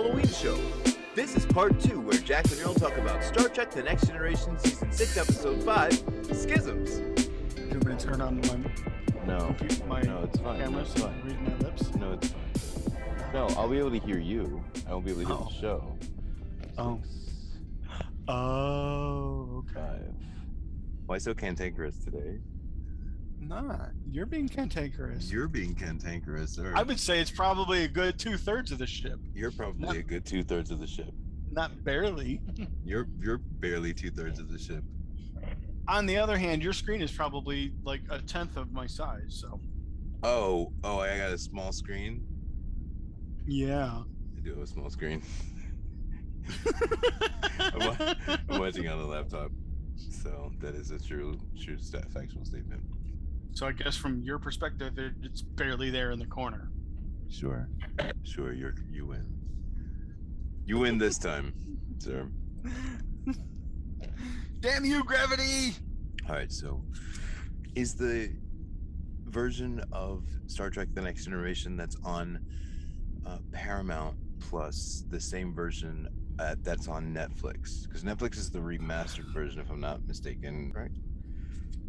[0.01, 0.57] Halloween show.
[1.13, 4.57] This is part two, where Jack and Earl talk about Star Trek The Next Generation,
[4.57, 5.91] Season 6, Episode 5
[6.31, 6.95] Schisms.
[7.55, 8.57] Do you want me to turn on my,
[9.27, 9.55] No,
[9.87, 10.59] my no, it's fine.
[10.59, 11.21] camera No, it's so you fine.
[11.23, 11.93] read my lips?
[11.93, 13.31] No, it's fine.
[13.31, 14.63] No, I'll be able to hear you.
[14.89, 15.49] I won't be able to hear Oh.
[15.51, 15.97] the show.
[16.79, 16.99] Oh.
[17.03, 17.35] Six,
[18.27, 19.73] Oh, okay.
[19.75, 20.13] five.
[21.05, 22.39] Why so cantankerous today?
[23.41, 23.89] Not.
[24.09, 25.31] You're being cantankerous.
[25.31, 26.73] You're being cantankerous, sir.
[26.75, 30.03] I would say it's probably a good two thirds of the ship, You're probably a
[30.03, 31.11] good Two thirds of the ship.
[31.51, 32.39] not barely.
[32.85, 34.83] you're you're barely two thirds of the ship.
[35.87, 39.35] On the other hand, your screen is probably like a tenth of my size.
[39.41, 39.59] So
[40.23, 42.23] Oh, oh, I got a small screen.
[43.47, 44.03] yeah.
[44.37, 45.23] I do have a small screen.
[47.59, 48.15] I'm, wa-
[48.49, 49.51] I'm watching on a laptop,
[49.95, 51.77] so that is a true, true
[52.13, 52.81] factual statement.
[53.53, 56.69] So I guess from your perspective, it, it's barely there in the corner.
[57.29, 57.69] Sure,
[58.23, 59.25] sure, you're you win.
[60.65, 61.53] You win this time,
[61.99, 62.27] sir.
[64.59, 65.75] Damn you, gravity!
[66.29, 66.83] All right, so
[67.75, 68.35] is the
[69.25, 72.39] version of Star Trek: The Next Generation that's on
[73.25, 76.07] uh, Paramount Plus the same version
[76.39, 77.87] uh, that's on Netflix?
[77.87, 80.91] Because Netflix is the remastered version, if I'm not mistaken, right?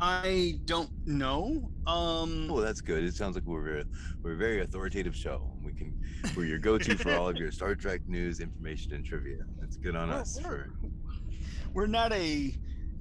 [0.00, 1.70] I don't know.
[1.86, 3.04] Um, Well, that's good.
[3.04, 3.84] It sounds like we're very,
[4.22, 5.56] we're a very authoritative show.
[5.62, 5.96] We can
[6.36, 9.38] we're your go-to for all of your Star Trek news, information, and trivia.
[9.60, 10.38] That's good on us.
[10.42, 10.90] we're- For
[11.74, 12.54] we're not a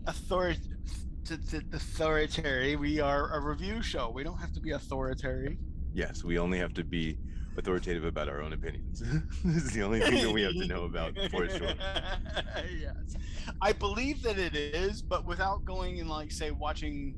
[0.07, 2.75] it's authority.
[2.75, 4.09] We are a review show.
[4.09, 5.59] We don't have to be authority.
[5.93, 7.17] Yes, we only have to be
[7.65, 8.99] authoritative about our own opinions.
[9.45, 11.67] this is the only thing that we have to know about for sure.
[12.79, 13.15] yes,
[13.61, 17.15] I believe that it is, but without going and like say watching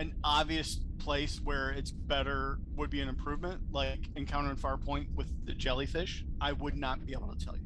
[0.00, 5.28] an obvious place where it's better would be an improvement, like Encounter in Farpoint with
[5.46, 6.24] the jellyfish.
[6.40, 7.62] I would not be able to tell you.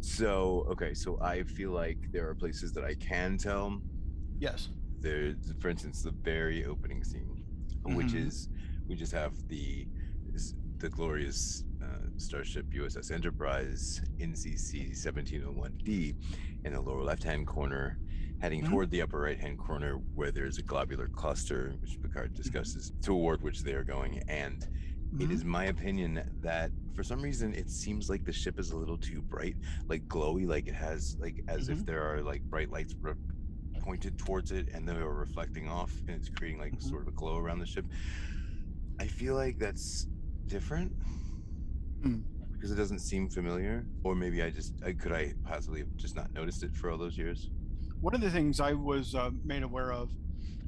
[0.00, 3.82] So, okay, so I feel like there are places that I can tell.
[4.38, 4.68] Yes.
[5.00, 7.42] There's, for instance, the very opening scene,
[7.84, 8.26] which Mhm.
[8.26, 8.48] is
[8.86, 9.88] we just have the
[10.78, 11.62] the glorious
[12.26, 16.14] starship USS Enterprise NCC 1701D
[16.64, 17.98] in the lower left-hand corner,
[18.40, 18.68] heading Mhm.
[18.70, 23.62] toward the upper right-hand corner where there's a globular cluster, which Picard discusses, toward which
[23.62, 24.62] they are going, and
[25.18, 25.32] it Mhm.
[25.32, 28.98] is my opinion that for some reason it seems like the ship is a little
[28.98, 29.56] too bright,
[29.88, 31.86] like glowy, like it has like as if Mhm.
[31.86, 33.14] there are like bright lights re-
[33.80, 36.82] pointed towards it and they are reflecting off and it's creating like Mhm.
[36.82, 37.84] sort of a glow around the ship.
[39.00, 40.06] I feel like that's
[40.46, 40.92] different
[42.02, 42.20] Hmm.
[42.52, 46.16] because it doesn't seem familiar, or maybe I just I, could I possibly have just
[46.16, 47.50] not noticed it for all those years.
[48.00, 50.10] One of the things I was uh, made aware of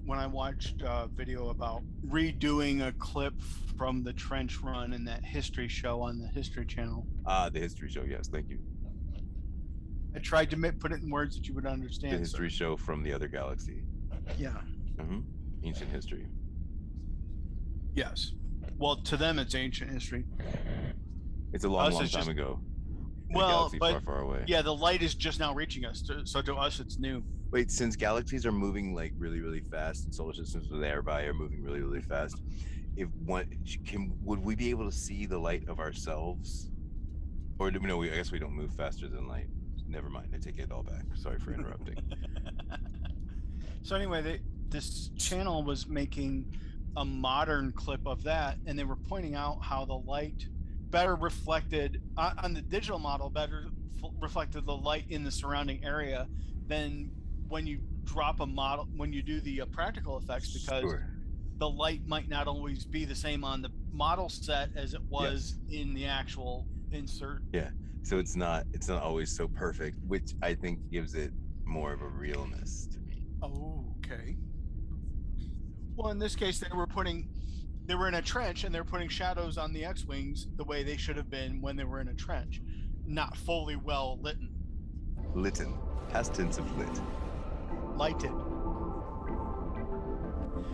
[0.06, 3.34] when I watched a video about redoing a clip
[3.76, 7.06] from the trench run in that history show on the History Channel.
[7.26, 8.04] Ah, the history show.
[8.04, 8.58] Yes, thank you.
[10.14, 12.12] I tried to put it in words that you would understand.
[12.12, 13.82] The history show from the other galaxy.
[14.38, 14.60] Yeah.
[15.00, 15.20] hmm
[15.64, 16.26] Ancient history.
[17.94, 18.32] Yes.
[18.76, 20.24] Well, to them, it's ancient history.
[21.54, 22.60] It's a long, long time just- ago.
[23.30, 24.44] Well, but far, far away.
[24.46, 26.08] yeah, the light is just now reaching us.
[26.24, 27.24] So to us, it's new.
[27.50, 31.62] Wait, since galaxies are moving like really, really fast, and solar systems thereby are moving
[31.62, 32.42] really, really fast,
[32.96, 33.46] if one
[33.86, 36.70] can, would we be able to see the light of ourselves?
[37.58, 37.96] Or do we know?
[37.96, 39.48] We, I guess we don't move faster than light.
[39.88, 40.28] Never mind.
[40.34, 41.04] I take it all back.
[41.14, 41.96] Sorry for interrupting.
[43.82, 46.52] so anyway, they, this channel was making
[46.96, 50.46] a modern clip of that, and they were pointing out how the light
[50.94, 53.66] better reflected uh, on the digital model, better
[54.02, 56.28] f- reflected the light in the surrounding area
[56.68, 57.10] than
[57.48, 61.10] when you drop a model when you do the uh, practical effects because Sure.
[61.58, 65.56] the light might not always be the same on the model set as it was
[65.68, 67.42] in the actual insert.
[67.52, 67.70] Yeah.
[68.02, 68.64] So it's not.
[68.72, 71.32] It's not always so perfect, which I think gives it
[71.64, 73.24] more of a realness to me.
[73.42, 74.36] Oh, okay.
[75.96, 77.28] Well, in this case, they were putting,
[77.86, 80.96] they were in a trench and they're putting shadows on the X-wings the way they
[80.96, 82.62] should have been when they were in a trench,
[83.04, 84.50] not fully well litten.
[85.34, 85.74] Litten.
[86.08, 87.00] Past tense of lit.
[87.96, 88.32] lighted.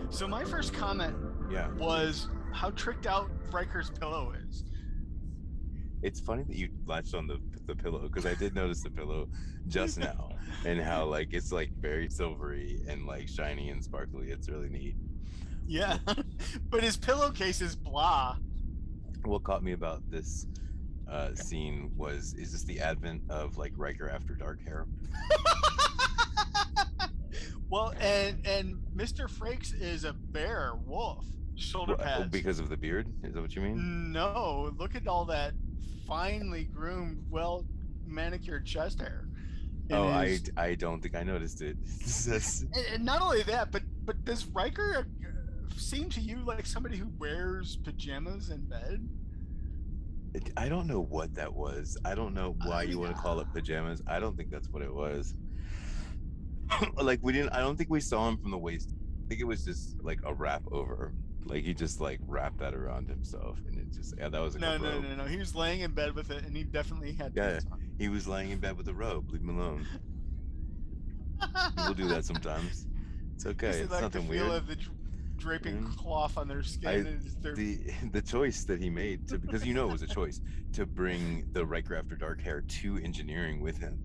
[0.09, 1.15] So my first comment
[1.51, 1.69] Yeah.
[1.77, 4.63] was how tricked out Riker's pillow is.
[6.01, 9.29] It's funny that you latched on the the pillow because I did notice the pillow
[9.67, 10.29] just now
[10.65, 14.31] and how like it's like very silvery and like shiny and sparkly.
[14.31, 14.95] It's really neat.
[15.67, 15.97] Yeah,
[16.69, 18.37] but his pillowcase is blah.
[19.23, 20.47] What caught me about this
[21.09, 24.87] uh, scene was is this the advent of like Riker after dark hair?
[27.69, 29.29] well, and and Mr.
[29.29, 32.29] Frakes is a bear wolf shoulder Wha- oh, pads.
[32.31, 33.07] because of the beard?
[33.23, 34.11] Is that what you mean?
[34.11, 35.53] No, look at all that
[36.07, 37.65] finely groomed, well
[38.05, 39.27] manicured chest hair.
[39.89, 41.77] in Oh, I I don't think I noticed it.
[42.27, 45.07] And, and not only that, but but does Riker
[45.77, 49.07] seem to you like somebody who wears pajamas in bed?
[50.33, 51.97] it- I don't know what that was.
[52.05, 54.01] I don't know why you want to call it pajamas.
[54.07, 55.33] I don't think that's what it was.
[57.01, 57.49] like we didn't.
[57.51, 58.93] I don't think we saw him from the waist.
[59.25, 61.13] I think it was just like a wrap over.
[61.45, 64.61] Like he just like wrapped that around himself, and it just yeah, that was like
[64.61, 65.03] No, a no, robe.
[65.03, 65.25] no, no.
[65.25, 67.59] He was laying in bed with it, and he definitely had Yeah.
[67.97, 69.29] He was laying in bed with a robe.
[69.31, 69.85] Leave him alone.
[71.77, 72.85] People do that sometimes.
[73.35, 73.69] It's okay.
[73.69, 74.61] It's like nothing the feel weird.
[74.61, 74.75] of the
[75.41, 75.97] draping Mm.
[75.97, 77.07] cloth on their skin?
[77.07, 77.55] is their...
[77.55, 77.79] the
[78.11, 80.39] the choice that he made to because you know it was a choice
[80.73, 83.99] to bring the Riker after dark hair to engineering with him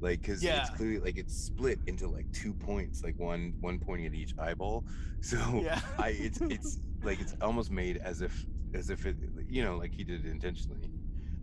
[0.00, 0.60] like because Yeah.
[0.60, 4.34] it's clearly like it's split into like two points like one one pointing at each
[4.38, 4.84] eyeball
[5.20, 5.80] so yeah.
[5.98, 9.16] i it's it's like it's almost made as if as if it
[9.48, 10.88] you know like he did it intentionally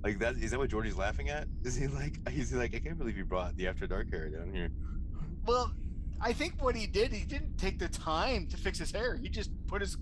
[0.03, 2.79] like that is that what geordi's laughing at is he like is he like i
[2.79, 4.69] can't believe you brought the after dark hair down here
[5.45, 5.71] Well,
[6.21, 9.15] I think what he did, he didn't take the time to fix his hair.
[9.15, 9.97] He just put his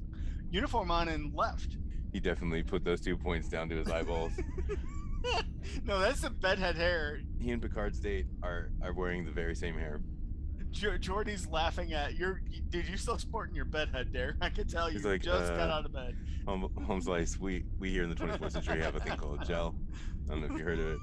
[0.52, 1.78] uniform on and left.
[2.12, 4.32] he definitely put those two points down to his eyeballs
[5.86, 7.21] no, that's the bedhead hair.
[7.39, 10.02] he and picard's date are are wearing the very same hair
[10.71, 12.88] Jo- Geordi's laughing at you're, dude.
[12.88, 14.36] You still sporting your bedhead there?
[14.41, 16.15] I can tell you like, just got uh, out of bed.
[16.47, 19.76] home, home slice we we here in the 24th century have a thing called gel
[20.28, 20.99] i don't know if you heard of it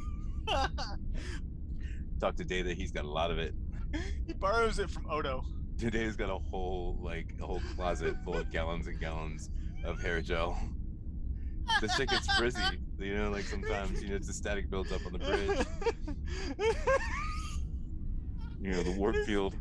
[2.20, 3.54] talk to data he's got a lot of it
[4.26, 5.44] he borrows it from Odo.
[5.78, 9.50] Today's got a whole like a whole closet full of gallons and gallons
[9.84, 10.58] of hair gel.
[11.80, 12.60] The shit gets frizzy,
[12.98, 13.30] you know.
[13.30, 15.66] Like sometimes, you know, it's a static builds up on the bridge.
[18.60, 19.54] You know, the warp field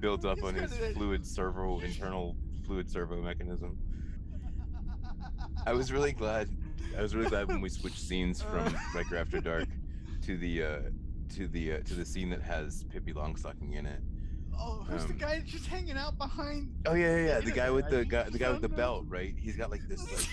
[0.00, 3.78] builds up on his fluid servo internal fluid servo mechanism.
[5.66, 6.48] I was really glad.
[6.96, 9.68] I was really glad when we switched scenes from Riker After Dark
[10.22, 10.78] to the uh,
[11.30, 14.00] to the uh, to the scene that has Pippi Longstocking in it.
[14.58, 16.72] Oh, who's the Um, guy just hanging out behind?
[16.86, 17.40] Oh yeah, yeah, yeah.
[17.40, 19.34] The guy with the guy, the guy with the belt, right?
[19.38, 20.28] He's got like this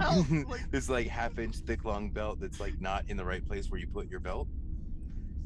[0.00, 3.70] like this like half inch thick long belt that's like not in the right place
[3.70, 4.48] where you put your belt.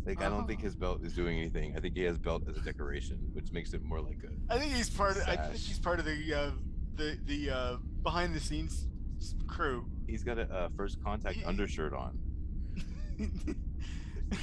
[0.05, 0.65] Like I don't think Oh.
[0.65, 1.77] his belt is doing anything.
[1.77, 4.59] I think he has belt as a decoration, which makes it more like a I
[4.59, 5.17] think he's part.
[5.17, 6.51] Of, I think he's part of the uh,
[6.97, 8.87] the the uh, behind the scenes
[9.47, 9.87] crew.
[10.07, 12.19] he's got a uh, first contact He- undershirt on.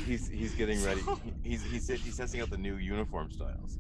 [0.06, 1.02] He's he's getting ready.
[1.44, 3.78] He's he's he's testing out the new uniform styles.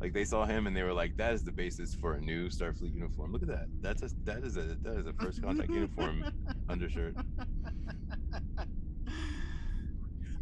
[0.00, 2.48] Like they saw him and they were like, "That is the basis for a new
[2.48, 3.32] Starfleet uniform.
[3.32, 3.66] Look at that.
[3.80, 6.24] That's a that is a that is a first contact uniform
[6.68, 7.14] undershirt."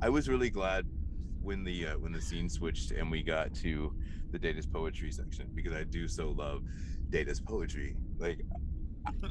[0.02, 0.86] I was really glad
[1.42, 3.92] when the uh, when the scene switched and we got to
[4.30, 6.62] the Data's poetry section because I do so love
[7.10, 7.96] Data's poetry.
[8.18, 8.40] Like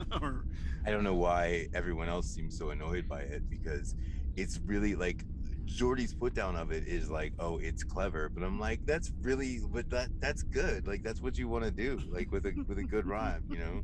[0.85, 3.95] I don't know why everyone else seems so annoyed by it because
[4.35, 5.25] it's really like
[5.69, 9.59] Geordi's put down of it is like, oh, it's clever, but I'm like, that's really,
[9.71, 10.87] but that that's good.
[10.87, 13.59] Like that's what you want to do, like with a with a good rhyme, you
[13.59, 13.83] know.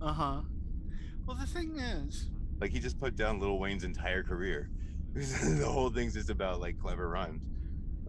[0.00, 0.40] uh huh.
[1.26, 2.28] Well, the thing is,
[2.60, 4.70] Like he just put down Lil Wayne's entire career.
[5.14, 7.42] the whole thing's just about like clever rhymes.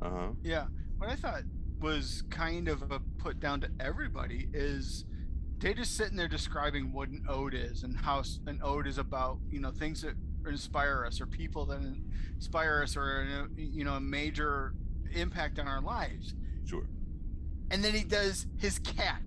[0.02, 0.28] Uh huh.
[0.44, 0.66] yeah,
[0.98, 1.44] what I thought
[1.80, 5.06] was kind of a put down to everybody is
[5.60, 9.40] they just sitting there describing what an ode is and how an ode is about
[9.50, 10.16] you know things that
[10.50, 11.80] inspire us or people that
[12.36, 14.74] inspire us or uh, you know a major
[15.14, 16.34] impact on our lives
[16.66, 16.88] Sure.
[17.72, 19.22] and then he does his cat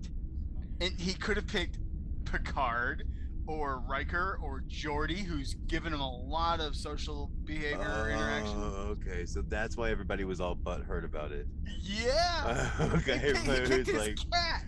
[0.80, 1.78] and he could have picked
[2.24, 3.06] picard
[3.46, 7.80] or Riker or Geordi, who's given him a lot of social behavior
[8.12, 8.54] interaction.
[8.56, 9.26] Oh, okay.
[9.26, 11.46] So that's why everybody was all butthurt about it.
[11.80, 12.70] Yeah.
[12.96, 14.64] okay, he, picked- but he picked was his like cat.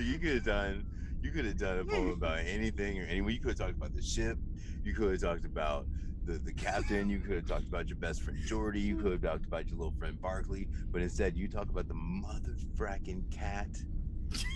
[0.00, 0.84] you could have done
[1.22, 3.32] you could have done a poem about anything or anyone.
[3.32, 4.36] You could have talked about the ship.
[4.84, 5.86] You could have talked about
[6.26, 7.08] the, the captain.
[7.08, 8.80] You could have talked about your best friend Geordi.
[8.80, 10.68] You could have talked about your little friend Barclay.
[10.92, 13.68] But instead, you talk about the mother fracking cat.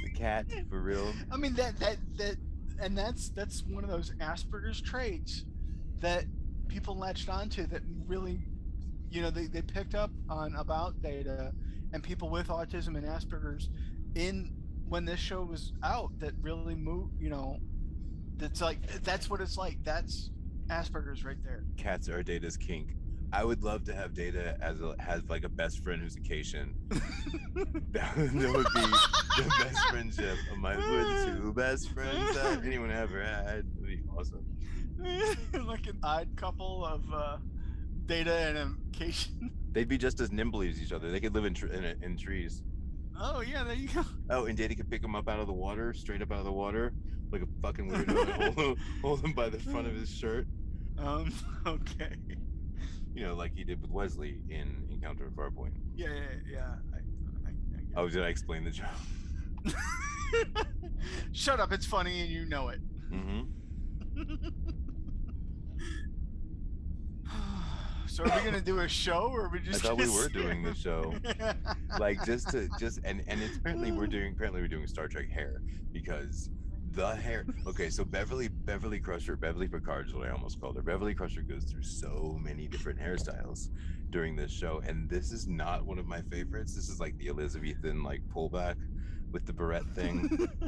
[0.04, 1.12] The cat for real.
[1.30, 2.36] I mean that that that
[2.80, 5.44] and that's that's one of those Asperger's traits
[6.00, 6.24] that
[6.68, 8.40] people latched onto that really
[9.10, 11.52] you know they, they picked up on about data
[11.92, 13.70] and people with autism and Asperger's
[14.14, 14.50] in
[14.88, 17.56] when this show was out that really moved you know
[18.38, 20.30] that's like that's what it's like that's
[20.68, 22.94] Asperger's right there Cats are Data's kink.
[23.32, 26.20] I would love to have Data as a has like a best friend who's a
[26.20, 26.72] Caitian.
[27.92, 33.22] That, would- would be the best friendship of my two best friends that anyone ever
[33.22, 33.64] had.
[33.74, 34.44] That'd be awesome.
[35.66, 37.36] like an odd couple of uh,
[38.06, 39.50] data and a Caitian.
[39.72, 41.10] They'd be just as nimble as each other.
[41.10, 42.62] They could live in tr- in, in trees.
[43.20, 44.04] Oh yeah, there you go.
[44.30, 46.44] Oh, and Data could pick him up out of the water, straight up out of
[46.44, 46.92] the water,
[47.32, 50.46] like a fucking weirdo, hold, him, hold him by the front of his shirt.
[50.98, 51.32] Um.
[51.66, 52.14] Okay.
[53.14, 55.72] You know, like he did with Wesley in Encounter at Farpoint.
[55.96, 56.74] Yeah, yeah, yeah.
[56.94, 56.98] I,
[57.48, 58.86] I, I Oh, did I explain the joke?
[61.32, 61.72] Shut up!
[61.72, 62.80] It's funny and you know it.
[63.10, 63.42] Mm-hmm.
[68.08, 69.82] So are we gonna do a show or are we I just?
[69.82, 71.14] thought we were doing the show.
[71.98, 75.30] like just to just and and it's apparently we're doing apparently we're doing Star Trek
[75.30, 76.50] hair because
[76.92, 80.82] the hair okay so Beverly Beverly Crusher Beverly Picard is what I almost called her.
[80.82, 83.68] Beverly Crusher goes through so many different hairstyles
[84.10, 86.74] during this show and this is not one of my favorites.
[86.74, 88.76] This is like the Elizabethan like pullback
[89.30, 90.48] with the barrette thing.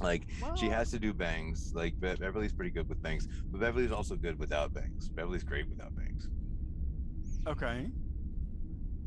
[0.00, 1.72] Like she has to do bangs.
[1.74, 5.08] Like Be- Beverly's pretty good with bangs but Beverly's also good without bangs.
[5.08, 6.07] Beverly's great without bangs
[7.48, 7.90] Okay.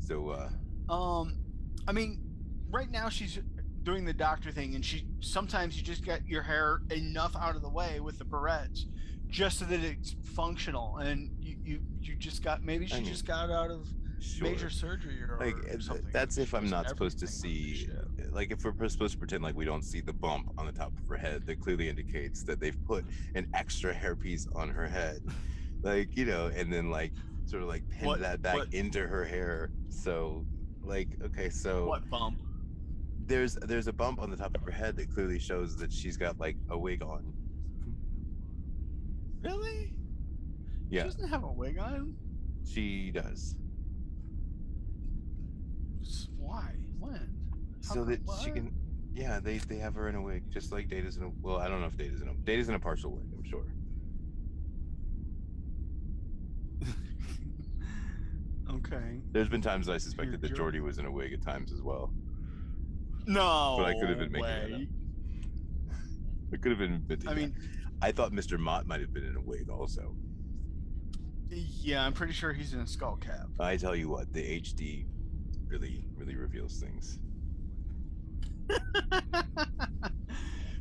[0.00, 1.38] so uh Um,
[1.86, 2.18] I mean,
[2.70, 3.38] right now she's
[3.82, 7.62] doing the doctor thing, and she sometimes you just get your hair enough out of
[7.62, 8.84] the way with the barrettes,
[9.28, 13.06] just so that it's functional, and you you you just got maybe she I mean,
[13.06, 13.88] just got out of
[14.20, 14.48] sure.
[14.48, 16.06] major surgery or like uh, th- something.
[16.12, 19.18] that's if i'm not supposed to everything on the see like if we're supposed to
[19.18, 21.88] pretend like we don't see the bump on the top of her head that clearly
[21.88, 23.04] indicates that they've put
[23.34, 25.18] an extra hairpiece on her head
[25.82, 27.12] like you know and then like
[27.52, 30.46] sort of like pin What- that back what- into her hair so
[30.82, 32.40] like okay so What bump?
[33.26, 36.16] there's there's a bump on the top of her head that clearly shows that she's
[36.16, 37.30] got like a wig on
[39.42, 39.92] Really?
[40.88, 42.16] yeah She doesn't have a wig on.
[42.64, 43.54] she does
[46.38, 46.72] Why?
[46.98, 47.28] When?
[47.80, 48.72] so come- that she can.
[49.14, 51.28] Yeah, they they have her in a wig, just like Data's in a.
[51.42, 52.34] Well, I don't know if Data's in a.
[52.34, 53.26] Data's in a partial wig.
[53.36, 53.66] I'm sure.
[58.74, 59.20] Okay.
[59.32, 61.82] There's been times I suspected that Jor- Geordi was in a wig at times as
[61.82, 62.12] well.
[63.26, 63.76] No.
[63.78, 64.80] But I could have been making that up.
[66.52, 67.04] It could have been.
[67.26, 67.54] I mean,
[68.02, 68.58] I thought Mr.
[68.58, 70.14] Mott might have been in a wig also.
[71.50, 73.46] yeah, I'm pretty sure he's in a skull cap.
[73.60, 75.06] I tell you what, the HD
[75.66, 77.18] really, really reveals things.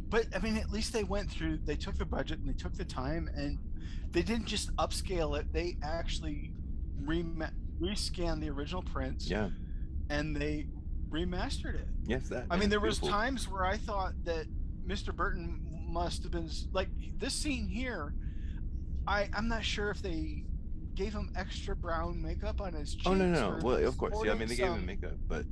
[0.10, 1.60] but I mean, at least they went through.
[1.64, 3.58] They took the budget and they took the time, and
[4.12, 5.52] they didn't just upscale it.
[5.54, 6.52] They actually
[7.02, 9.50] rema- rescanned the original prints, Yeah.
[10.10, 10.68] and they
[11.10, 11.88] remastered it.
[12.06, 12.46] Yes, that.
[12.50, 14.46] I mean, there was times where I thought that
[14.86, 15.16] Mr.
[15.16, 18.14] Burton must have been like this scene here.
[19.08, 20.46] I I'm not sure if they
[20.96, 23.08] gave him extra brown makeup on his cheeks.
[23.08, 24.16] Oh no, no, well, of course.
[24.24, 25.46] Yeah, I mean, they gave him makeup, but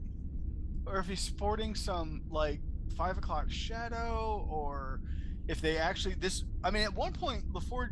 [0.86, 2.62] or if he's sporting some like
[2.96, 5.02] five o'clock shadow, or
[5.48, 6.44] if they actually this.
[6.64, 7.92] I mean, at one point, LaForge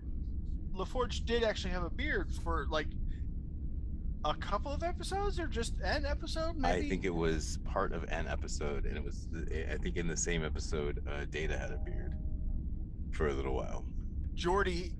[0.74, 2.88] LaForge did actually have a beard for like
[4.26, 6.58] a couple of episodes, or just an episode.
[6.58, 9.28] Maybe I think it was part of an episode, and it was.
[9.72, 12.16] I think in the same episode, uh, Data had a beard
[13.12, 13.86] for a little while.
[14.36, 14.92] Geordi,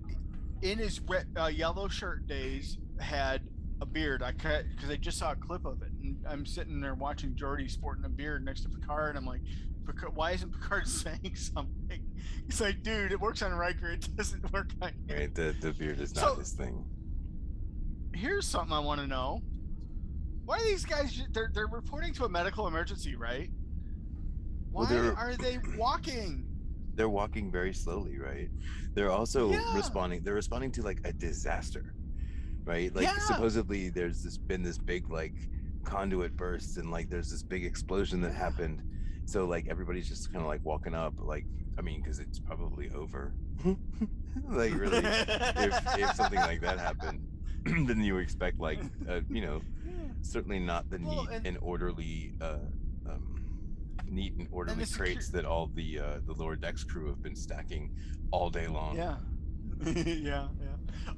[0.62, 3.42] in his red, uh, yellow shirt days, had
[3.82, 4.24] a beard.
[4.24, 7.32] I cut because I just saw a clip of it, and I'm sitting there watching
[7.36, 9.42] Geordi sporting a beard next to Picard, and I'm like,
[9.86, 12.02] Picard, why isn't Picard saying something?
[12.46, 15.16] He's like, dude, it works on Riker, it doesn't work on you.
[15.16, 16.86] Right, the the beard is not So- his thing.
[18.18, 19.42] Here's something I want to know.
[20.46, 21.22] Why are these guys?
[21.34, 23.52] They're they're reporting to a medical emergency, right?
[24.72, 26.46] Why Well, are they walking?
[26.96, 28.50] They're walking very slowly, right?
[28.96, 29.76] They're also Yeah.
[29.76, 30.24] responding.
[30.24, 31.94] They're responding to like a disaster,
[32.66, 32.94] right?
[32.96, 33.20] Like Yeah.
[33.28, 35.36] supposedly there's this been this big like
[35.84, 38.82] conduit burst, and like there's this big explosion that happened.
[39.26, 41.46] So like everybody's just kind of like walking up, like
[41.78, 43.36] I mean, because it's probably over.
[44.50, 47.22] like really, if if something like that happened,
[47.88, 49.62] then you expect like uh, you know
[50.22, 52.58] certainly not the Well, neat and- and, orderly uh
[53.08, 53.36] um
[54.10, 57.36] neat and orderly secu- crates that all the uh the lower decks crew have been
[57.36, 57.94] stacking
[58.32, 59.18] all day long Yeah.
[59.86, 60.48] yeah, yeah.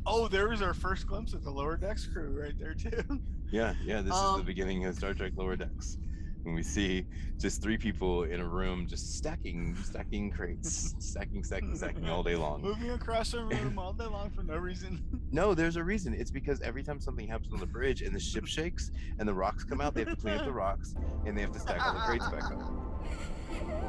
[0.05, 3.21] Oh, there was our first glimpse of the lower decks crew right there too.
[3.51, 5.97] yeah yeah this is Um, the beginning of star trek lower decks
[6.43, 7.05] when we see
[7.37, 12.35] just three people in a room just stacking stacking crates stacking stacking stacking all day
[12.35, 15.01] long Moving across the room all day long for no reason.
[15.31, 18.19] no there's a reason it's because every time something happens on the bridge and the
[18.19, 21.37] ship shakes and the rocks come out they have to clean up the rocks and
[21.37, 23.79] they have to stack all the crates back up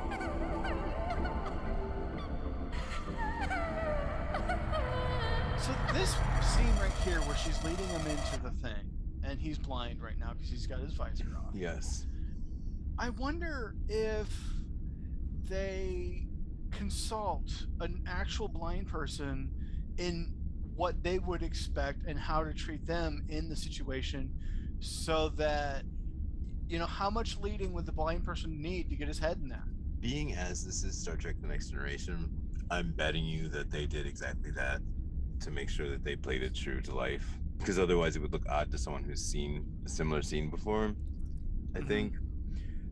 [5.58, 8.90] So this scene right here where she's leading him into the thing,
[9.22, 11.54] and he's blind right now because he's got his visor off.
[11.54, 12.06] yes
[13.00, 14.28] I wonder if
[15.48, 16.26] they
[16.70, 19.48] consult an actual blind person
[19.96, 20.34] in
[20.76, 24.30] what they would expect and how to treat them in the situation
[24.80, 25.84] so that
[26.68, 29.48] you know how much leading would the blind person need to get his head in
[29.48, 29.64] that
[30.00, 32.30] being as this is Star Trek: The Next Generation,
[32.70, 34.80] I'm betting you that they did exactly that
[35.40, 37.38] to make sure that they played it true to life.
[37.58, 40.94] Because otherwise, it would look odd to someone who's seen a similar scene before.
[41.74, 41.88] I Mhm.
[41.88, 42.14] think.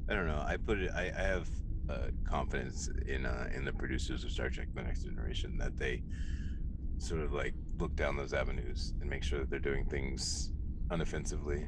[0.08, 0.42] I don't know.
[0.46, 0.90] I put it.
[0.94, 1.48] I, I have
[1.90, 6.02] uh, confidence in uh, in the producers of Star Trek: The Next Generation that they
[6.98, 10.52] sort of like look down those avenues and make sure that they're doing things
[10.90, 11.64] unoffensively.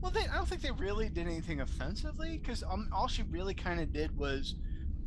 [0.00, 3.52] well they i don't think they really did anything offensively because um, all she really
[3.52, 4.54] kind of did was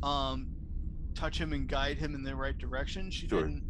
[0.04, 0.46] um
[1.14, 3.42] touch him and guide him in the right direction she Sure.
[3.42, 3.64] didn't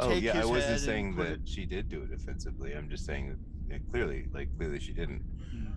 [0.00, 2.76] Oh yeah, I wasn't saying that it- she did do it offensively.
[2.76, 5.22] I'm just saying that yeah, clearly, like clearly she didn't.
[5.50, 5.72] Hmm.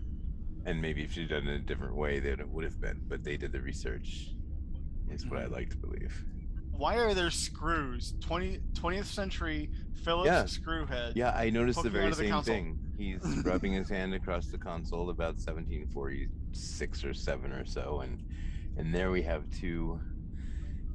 [0.65, 3.01] And maybe if she'd done it a different way, then it would have been.
[3.07, 4.35] But they did the research.
[5.09, 5.51] Is what I Mhm.
[5.51, 6.25] like to believe.
[6.73, 9.69] why are there screws 20 20th century
[10.03, 10.45] phillips Yeah.
[10.45, 12.55] screw head Yeah, I noticed the very out the same console.
[12.55, 12.79] thing.
[12.97, 18.23] He's rubbing his hand across the console about 1746 or seven or so, and
[18.77, 19.99] and there we have two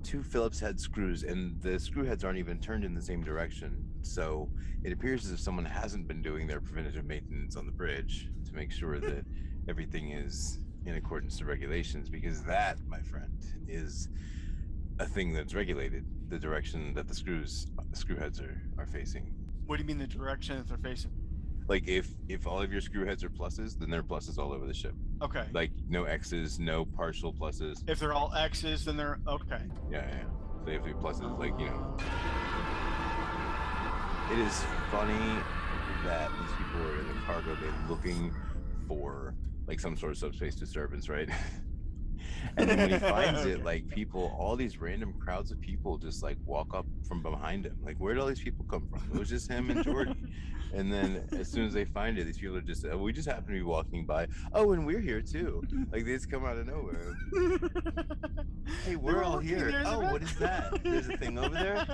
[0.03, 3.85] two Phillips head screws, and the screw heads aren't even turned in the same direction.
[4.03, 4.51] So
[4.85, 8.55] it appears as if someone hasn't been doing their preventative maintenance on the bridge to
[8.55, 9.25] make sure that
[9.69, 14.09] everything is in accordance to regulations, because that, my friend, is
[14.99, 16.05] a thing that's regulated.
[16.29, 19.33] The direction that the screws, screw heads are are facing.
[19.67, 21.11] what do you mean the direction that they're facing
[21.69, 24.53] Like if if all of your screw heads are pluses, then there are pluses all
[24.53, 24.95] over the ship.
[25.23, 27.83] okay Like no X's, no partial pluses.
[27.89, 30.25] if they're all x's then they're okay Yeah, yeah.
[30.59, 31.97] So they have to be pluses, like you know.
[34.33, 35.41] It is funny
[36.05, 38.35] that these people are in the cargo bay looking
[38.89, 39.35] for
[39.67, 41.29] like some sort of subspace disturbance, right?
[42.57, 46.23] And then when he finds it, like people, all these random crowds of people just
[46.23, 47.77] like walk up from behind him.
[47.83, 49.03] Like, where did all these people come from?
[49.13, 50.17] It was just him and Geordi.
[50.75, 53.29] And then as soon as they find it, these people are just, oh, we just
[53.29, 54.27] happen to be walking by.
[54.53, 55.63] Oh, and we're here too.
[55.93, 57.15] Like they just come out of nowhere.
[58.85, 59.81] Hey, we're all here.
[59.87, 60.83] Oh, what is that?
[60.83, 61.87] There's a thing over there.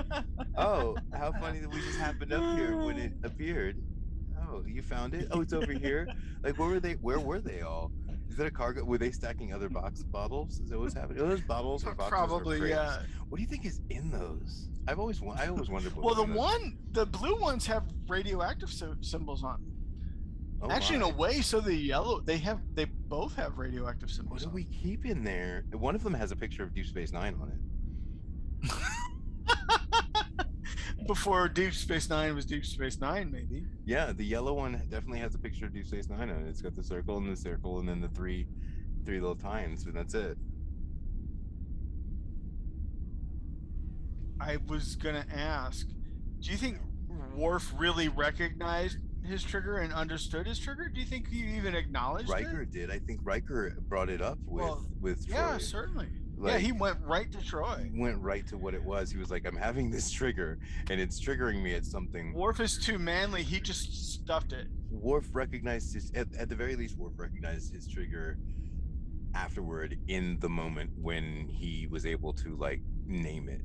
[0.56, 3.76] Oh, how funny that we just happened up here when it appeared.
[4.52, 5.28] Oh, you found it?
[5.30, 6.06] Oh, it's over here.
[6.42, 6.92] Like, where were they?
[6.94, 7.90] Where were they all?
[8.28, 8.84] Is that a cargo?
[8.84, 10.58] Were they stacking other box bottles?
[10.60, 11.22] Is that what's happening?
[11.22, 12.06] Are those bottles or boxes?
[12.12, 12.74] or Probably, crates?
[12.74, 12.98] yeah.
[13.28, 14.68] What do you think is in those?
[14.88, 15.94] I've always, I always wondered.
[15.96, 19.52] Well, the one, the blue ones have radioactive sy- symbols on.
[19.60, 19.68] them.
[20.64, 24.32] Oh, Actually, in a way, so the yellow, they have, they both have radioactive symbols.
[24.32, 25.64] What do on we keep in there?
[25.72, 28.70] One of them has a picture of Deep Space Nine on it.
[31.06, 33.64] Before Deep Space Nine was Deep Space Nine, maybe.
[33.84, 36.48] Yeah, the yellow one definitely has a picture of Deep Space Nine on it.
[36.48, 38.46] It's got the circle and the circle, and then the three,
[39.04, 40.38] three little tines, and that's it.
[44.40, 45.86] I was gonna ask,
[46.40, 46.78] do you think
[47.36, 50.88] Worf really recognized his trigger and understood his trigger?
[50.88, 52.52] Do you think he even acknowledged Riker it?
[52.52, 52.90] Riker did.
[52.90, 55.34] I think Riker brought it up with Well, with Troi.
[55.34, 56.08] Yeah, certainly.
[56.50, 57.90] Yeah, he went right to Troi.
[57.96, 59.10] went right to what it was.
[59.10, 60.58] He was like, "I'm having this trigger,
[60.90, 63.42] and it's triggering me at something." Worf is too manly.
[63.42, 64.68] He just stuffed it.
[64.90, 66.96] Worf recognized his at, at the very least.
[66.96, 68.38] Worf recognized his trigger
[69.34, 73.62] afterward in the moment when he was able to like name it,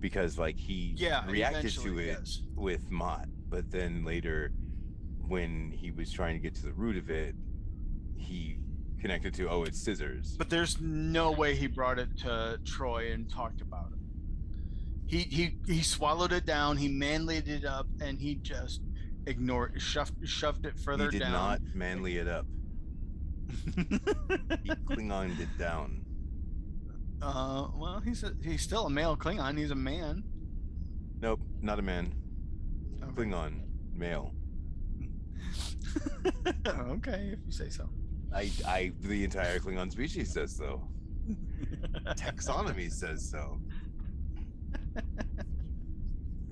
[0.00, 2.42] because like he Yeah, reacted to it yes.
[2.54, 4.52] with Mott, but then later
[5.26, 7.34] when he was trying to get to the root of it,
[8.16, 8.58] he
[9.00, 10.36] connected to oh, it's scissors.
[10.36, 13.98] But there's no way he brought it to Troi and talked about it.
[15.06, 16.76] He he he swallowed it down.
[16.76, 18.82] He manlied it up, and he just
[19.26, 21.12] ignored, shoved shoved it further down.
[21.12, 21.32] he did down.
[21.32, 22.46] not manly it up.
[24.62, 26.04] He Klingoned it down.
[27.22, 29.56] uh, well, he's a, he's still a male Klingon.
[29.56, 30.22] He's a man.
[31.20, 32.12] Nope, not a man.
[33.02, 33.12] Okay.
[33.12, 33.60] Klingon,
[33.94, 34.34] male.
[36.66, 37.88] okay, if you say so.
[38.34, 40.86] I, I, the entire Klingon species says so.
[42.16, 43.60] Taxonomy says so.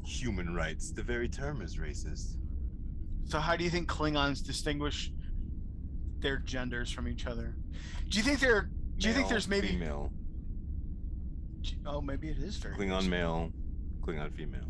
[0.04, 0.92] Human rights.
[0.92, 2.36] The very term is racist.
[3.24, 5.12] So, how do you think Klingons distinguish
[6.20, 7.56] their genders from each other?
[8.08, 8.70] Do you think they're?
[8.98, 9.68] Do you think there's maybe?
[9.68, 10.12] female?
[11.84, 12.76] Oh, maybe it is very.
[12.76, 13.50] Klingon male,
[14.00, 14.60] Klingon female.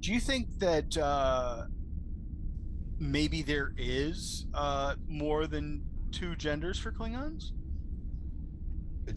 [0.00, 1.64] Do you think that uh,
[2.98, 5.82] maybe there is uh, more than
[6.12, 7.50] two genders for Klingons?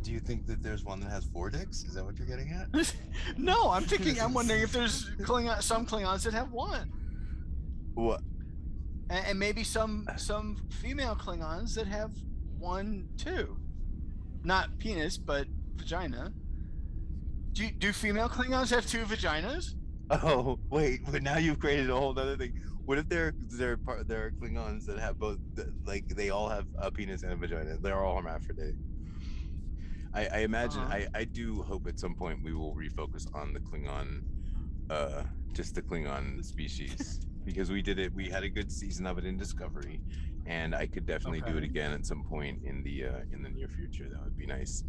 [0.02, 1.84] Do you think that there's one that has four dicks?
[1.84, 2.94] Is that what you're getting at?
[3.38, 4.20] no, I'm thinking.
[4.20, 6.92] I'm wondering if there's Klingon, some Klingons that have one,
[7.94, 8.22] What?
[9.10, 12.12] and, and maybe some some female Klingons that have
[12.58, 13.58] one too,
[14.44, 16.34] not penis but vagina.
[17.54, 19.74] Do you- do female Klingons have two vaginas?
[20.10, 22.54] Oh wait, but now you've created a whole other thing.
[22.86, 25.40] What if they're they're part they're Klingons that have both
[25.86, 27.78] like they all have a penis and a vagina?
[27.78, 28.76] They're all hermaphrodite.
[30.14, 30.94] I, I imagine Uh-huh.
[30.94, 34.22] I, I do hope at some point we will refocus on the Klingon
[34.90, 39.18] uh just the Klingon species because we did it we had a good season of
[39.18, 40.04] it in Discovery
[40.46, 43.50] and I could definitely do it again at some point in the uh in the
[43.50, 44.10] near future.
[44.10, 44.84] That would be nice.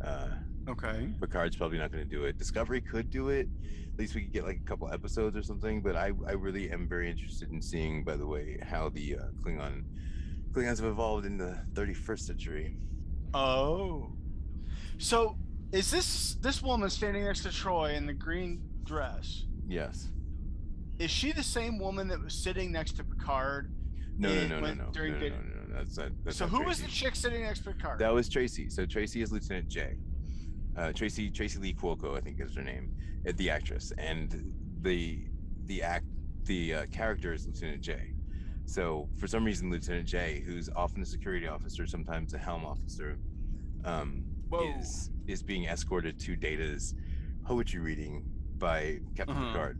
[0.00, 0.36] Uh
[0.68, 1.08] Okay.
[1.20, 2.36] Picard's probably not going to do it.
[2.38, 3.48] Discovery could do it.
[3.92, 5.80] At least we could get like a couple episodes or something.
[5.80, 9.22] But I, I really am very interested in seeing, by the way, how the uh,
[9.42, 9.84] Klingon
[10.52, 12.76] Klingons have evolved in the 31st century.
[13.34, 14.12] Oh.
[14.98, 15.36] So
[15.72, 19.44] is this this woman standing next to Troi in the green dress?
[19.66, 20.08] Yes.
[20.98, 23.72] Is she the same woman that was sitting next to Picard?
[24.18, 26.10] No, no, It no, no, went no, no, no, no, no, That's not.
[26.24, 28.00] That's so not who was the chick sitting next to Picard?
[28.00, 28.68] That was Tracy.
[28.68, 29.96] So Tracy is Lieutenant Jae.
[30.76, 32.92] Uh, Tracy Tracy Lee Cuoco, I think is her name,
[33.28, 34.52] uh, the actress, and
[34.82, 35.26] the
[35.66, 36.06] the act
[36.44, 38.14] the uh, character is Lieutenant Jae.
[38.64, 43.18] So for some reason, Lieutenant Jae, who's often a security officer, sometimes a helm officer,
[43.84, 44.22] um,
[44.78, 46.94] is is being escorted to Data's
[47.44, 48.24] poetry reading
[48.58, 49.46] by Captain Uh-huh.
[49.52, 49.78] Picard,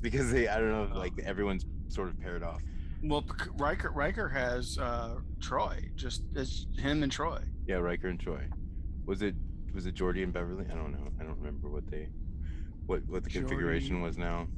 [0.00, 0.98] because they I don't know Oh.
[0.98, 2.62] like everyone's sort of paired off.
[3.02, 3.24] Well,
[3.56, 7.42] Riker Riker has uh, Troi, just it's him and Troi.
[7.66, 8.48] Yeah, Riker and Troi.
[9.06, 9.34] Was it
[9.74, 10.66] was it Geordi and Beverly?
[10.70, 11.12] I don't know.
[11.18, 12.10] I don't remember what they
[12.86, 14.48] what what the configuration was now.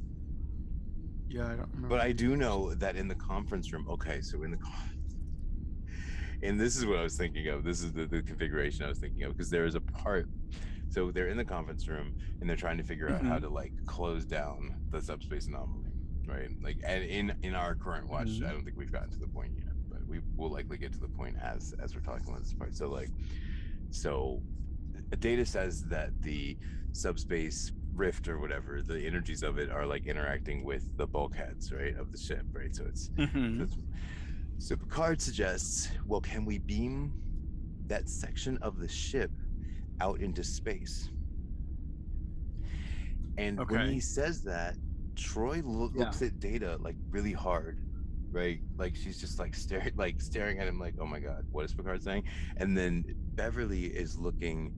[1.29, 1.89] Yeah, I don't remember.
[1.89, 3.87] But I do know that in the conference room.
[3.89, 4.59] Okay, so in the
[6.43, 7.65] and this is what I was thinking of.
[7.65, 10.29] This is the, the configuration I was thinking of because there is a part.
[10.89, 13.73] So they're in the conference room and they're trying to figure out how to like
[13.87, 15.89] close down the subspace anomaly,
[16.29, 16.51] right?
[16.63, 18.47] Like, and in in our current watch, Mhm.
[18.47, 21.01] I don't think we've gotten to the point yet, but we will likely get to
[21.01, 22.75] the point as as we're talking about this part.
[22.75, 23.11] So like,
[23.91, 24.43] So
[25.17, 26.57] data says that the
[26.93, 31.95] subspace rift or whatever, the energies of it are like interacting with the bulkheads, right,
[31.97, 32.75] of the ship, right?
[32.75, 33.59] So it's Mhm.
[33.59, 33.79] so, it's-
[34.59, 37.13] so Picard suggests, well, can we beam
[37.87, 39.31] that section of the ship
[40.01, 41.11] out into space?
[43.39, 44.77] And when he says that,
[45.15, 46.05] Troi loo- Yeah.
[46.05, 47.81] looks at Data like really hard,
[48.31, 48.61] right?
[48.77, 51.75] Like she's just like staring, like staring at him, like, "Oh my god, what is
[51.75, 52.25] Picard saying?"
[52.57, 53.05] And then
[53.35, 54.75] Beverly is looking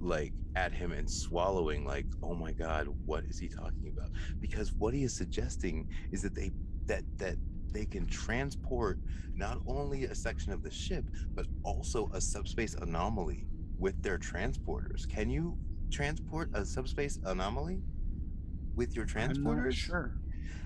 [0.00, 4.72] like at him and swallowing, like, "Oh my god, what is he talking about?" Because
[4.78, 6.52] what he is suggesting is that they
[6.86, 7.38] that that
[7.72, 9.00] they can transport
[9.34, 13.46] not only a section of the ship but also a subspace anomaly
[13.76, 15.06] with their transporters.
[15.08, 15.58] Can you
[15.90, 17.84] transport a subspace anomaly
[18.76, 19.74] with your transporters?
[19.74, 20.18] sure.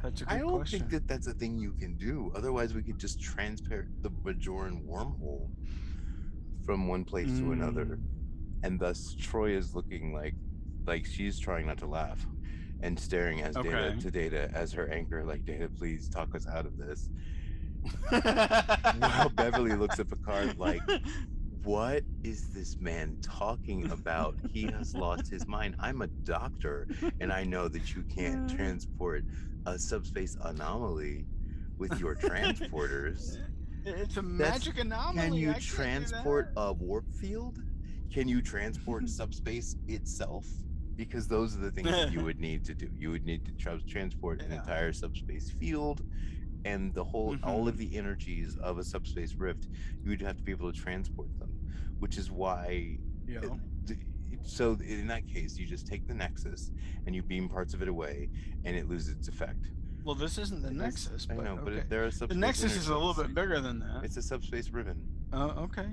[0.02, 0.78] That's a good I don't question.
[0.78, 2.30] think that that's a thing you can do.
[2.34, 5.50] Otherwise, we could just transport the Bajoran wormhole
[6.62, 8.21] from one place to another, Mm.
[8.62, 10.34] And thus Troi is looking like
[10.86, 12.26] like she's trying not to laugh
[12.82, 16.66] and staring as data to data as her anchor, like data, please talk us out
[16.66, 17.08] of this.
[18.10, 20.82] While Beverly looks at Picard like,
[21.62, 24.36] what is this man talking about?
[24.52, 25.76] He has lost his mind.
[25.78, 26.88] I'm a doctor,
[27.20, 29.24] and I know that you can't transport
[29.66, 31.26] a subspace anomaly
[31.78, 33.38] with your transporters.
[33.84, 35.16] It's a That's- magic anomaly.
[35.16, 37.58] Can you transport a warp field?
[38.12, 40.46] Can you transport subspace itself?
[40.96, 42.88] Because those are the things that you would need to do.
[42.96, 46.02] You would need to tra- transport an entire subspace field
[46.64, 47.78] and the whole all of Mhm.
[47.78, 49.68] the energies of a subspace rift.
[50.04, 51.50] You would have to be able to transport them,
[51.98, 53.40] which is why Yeah.
[53.40, 53.56] uh,
[54.44, 56.72] so in that case you just take the nexus
[57.06, 58.28] and you beam parts of it away
[58.64, 59.70] and it loses its effect
[60.04, 61.82] Well, this isn't the Nexus, i but know but okay.
[61.82, 64.02] it, there are the Nexus is a little bit bigger than that.
[64.04, 65.00] it's a subspace ribbon
[65.32, 65.86] Oh, okay.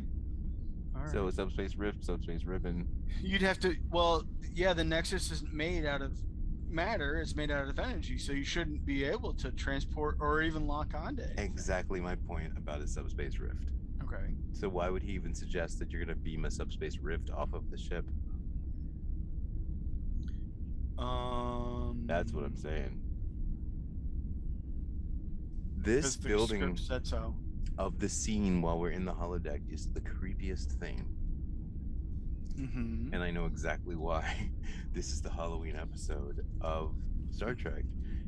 [1.00, 1.12] Right.
[1.12, 2.88] so a subspace rift subspace ribbon
[3.22, 3.76] You'd have to.
[3.92, 4.24] Well,
[4.54, 6.14] yeah, the Nexus isn't made out of
[6.70, 8.18] matter; it's made out of energy.
[8.18, 11.34] So you shouldn't be able to transport or even lock onto it.
[11.38, 13.66] exactly my point about a subspace rift
[14.04, 14.34] Okay.
[14.54, 17.54] so why would he even suggest that you're going to beam a subspace rift off
[17.54, 18.06] of the ship
[20.98, 22.04] Um.
[22.06, 23.00] that's what i'm saying.
[25.78, 27.36] this the building said so.
[27.80, 31.10] Of the scene while we're in the holodeck is the creepiest thing
[32.60, 33.12] Mm-hmm.
[33.14, 34.52] and I know exactly why
[34.94, 36.96] this is the Halloween episode of
[37.32, 37.86] Star Trek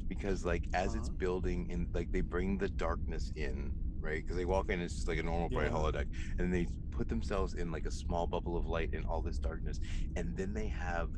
[0.10, 1.14] because like as it's Uh-huh.
[1.20, 5.08] building in like they bring the darkness in right because they walk in it's just
[5.08, 5.72] like a normal bright Yeah.
[5.72, 6.06] holodeck
[6.40, 9.80] and they put themselves in like a small bubble of light in all this darkness
[10.16, 11.10] and then they have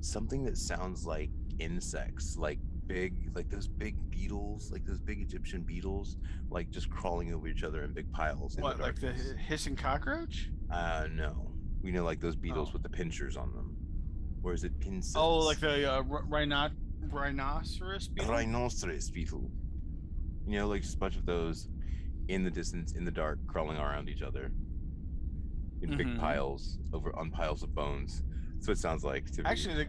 [0.00, 5.62] something that sounds like insects like big like those big beetles like those big Egyptian
[5.62, 6.16] beetles
[6.50, 10.50] like just crawling over each other in big piles What, the like the hissing cockroach?
[10.70, 11.50] uh no
[11.82, 12.72] we know like those beetles Oh.
[12.72, 13.76] with the pinchers on them
[14.42, 16.70] or is it pincers Oh, like the uh, rhino-
[17.10, 18.30] rhinoceros beetle?
[18.32, 19.50] rhinoceros beetle.
[20.46, 21.68] You know, like just a bunch of those
[22.28, 24.50] in the distance, in the dark, crawling around each other
[25.82, 26.18] in big Mhm.
[26.20, 28.22] piles over on piles of bones.
[28.54, 29.48] That's what it sounds like to me.
[29.50, 29.86] Actually, the,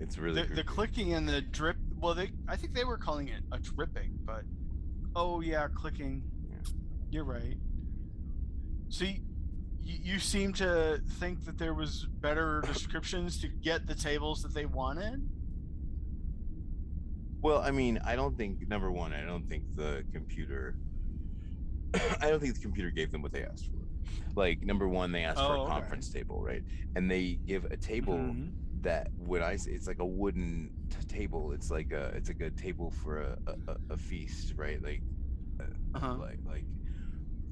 [0.00, 1.76] it's really the, the clicking and the drip.
[2.00, 4.42] Well, they I think they were calling it a dripping, but
[5.16, 6.22] oh yeah, clicking.
[6.48, 6.56] Yeah.
[7.10, 7.56] You're right.
[8.88, 9.20] See,
[9.82, 14.54] you, you seem to think that there was better descriptions to get the tables that
[14.54, 15.28] they wanted.
[17.40, 20.76] Well, I mean, I don't think number one, I don't think the computer.
[22.20, 23.78] I don't think the computer gave them what they asked for.
[24.34, 25.72] Like number one, they asked for Oh, a okay.
[25.72, 26.62] conference table, right?
[26.96, 28.52] And they give a table Mhm.
[28.82, 32.40] That when I say it's like a wooden t- table, it's like a it's like
[32.40, 34.80] a table for a a, a- feast, right?
[34.82, 35.02] Like
[35.60, 35.64] uh,
[35.94, 36.14] Uh-huh.
[36.20, 36.64] like like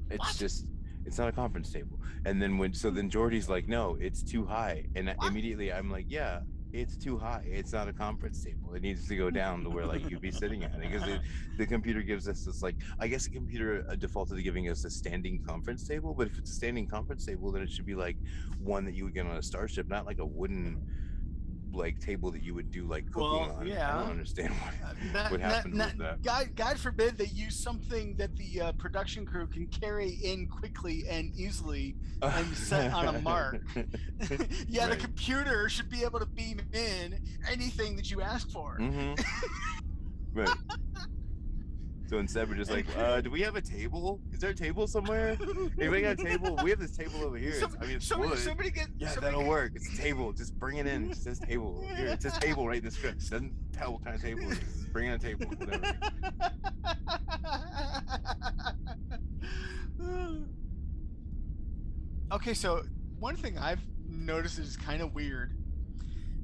[0.09, 0.35] it's What?
[0.37, 0.65] just
[1.05, 1.99] it's not a conference table.
[2.25, 5.27] And then when so then Geordi's like, no, it's too high, and What?
[5.31, 6.41] immediately I'm like, yeah.
[6.73, 7.45] It's too high.
[7.47, 8.73] It's not a conference table.
[8.73, 11.01] It needs to go down to where like you'd be sitting at it because
[11.57, 14.83] the computer gives us this like I guess the computer uh, defaulted to giving us
[14.83, 17.95] a standing conference table, but if it's a standing conference table, then it should be
[17.95, 18.17] like
[18.59, 20.77] one that you would get on a starship, not like a wooden
[21.77, 23.71] like table that you would do like cooking Well, on.
[23.71, 24.51] I don't understand.
[24.83, 26.21] Uh, not- What not- happened not- with that?
[26.23, 31.05] God, God forbid they use something that the uh, production crew can carry in quickly
[31.09, 31.95] and easily.
[32.21, 33.61] and set on a mark.
[34.67, 37.19] yeah, the computer should be able to beam in
[37.49, 38.75] anything that you ask for.
[38.77, 39.13] hmm
[40.33, 40.49] right.
[42.07, 44.21] So instead, we're just like, uh, do we have a table?
[44.31, 45.37] Is there a table somewhere?
[45.77, 46.57] Anybody got a table?
[46.63, 47.53] We have this table over here.
[47.59, 48.39] Some- I mean, it's somebody, wood.
[48.39, 49.71] somebody get Yeah, somebody that'll get- work.
[49.75, 50.31] It's a table.
[50.31, 51.11] Just bring it in.
[51.11, 51.83] It says table.
[51.95, 53.21] Here, it says table right in the script.
[53.23, 54.59] It doesn't tell what kind of table it is.
[54.59, 55.45] Just bring in a table.
[55.47, 55.97] Whatever.
[62.31, 62.83] okay, so
[63.19, 65.53] one thing I've noticed is kind of weird.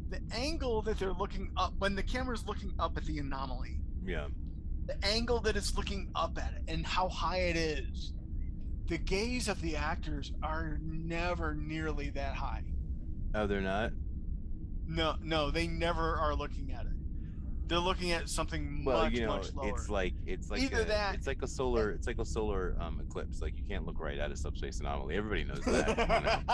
[0.09, 4.27] The angle that they're looking up when the camera's looking up at the anomaly, Yeah.
[4.85, 8.13] The angle that it's looking up at it, and how high it is.
[8.87, 12.63] The gaze of the actors are never nearly that high.
[13.33, 13.91] Oh, they're not.
[14.87, 16.91] No, no, they never are looking at it.
[17.73, 19.69] They're looking at something Well, much, you know, much lower.
[19.69, 22.75] it's like it's like Either a, that- it's like a solar it's like a solar
[22.79, 23.41] um eclipse.
[23.41, 25.15] Like you can't look right at a subspace anomaly.
[25.17, 26.47] Everybody knows that.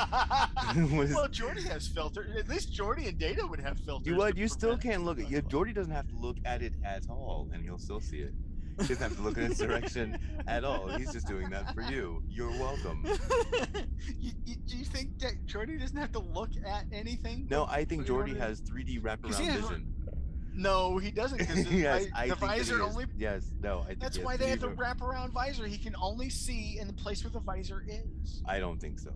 [0.76, 0.98] you know?
[0.98, 2.26] Was- well, Geordi has filter.
[2.38, 4.08] At least Geordi and Data would have filters.
[4.08, 4.38] you what?
[4.38, 5.30] You still can't look at it.
[5.30, 5.42] you.
[5.42, 8.34] Geordi doesn't have to look at it at all, and he'll still see it.
[8.80, 10.18] He doesn't have to look in its direction
[10.48, 10.88] at all.
[10.88, 12.24] He's just doing that for you.
[12.30, 13.06] You're welcome.
[14.18, 17.46] you, you, do you think that Geordi doesn't have to look at anything?
[17.50, 19.94] No, I think Geordi has 3D 'Cause he wraparound vision.
[20.60, 21.39] No, he doesn't.
[21.72, 22.82] Yes, I the think that he visor is.
[22.82, 23.05] only.
[23.18, 25.66] Yes, no, I think That's why they have the wrap- wraparound visor.
[25.66, 28.43] He can only see in the place where the visor is.
[28.45, 29.12] I don't think so.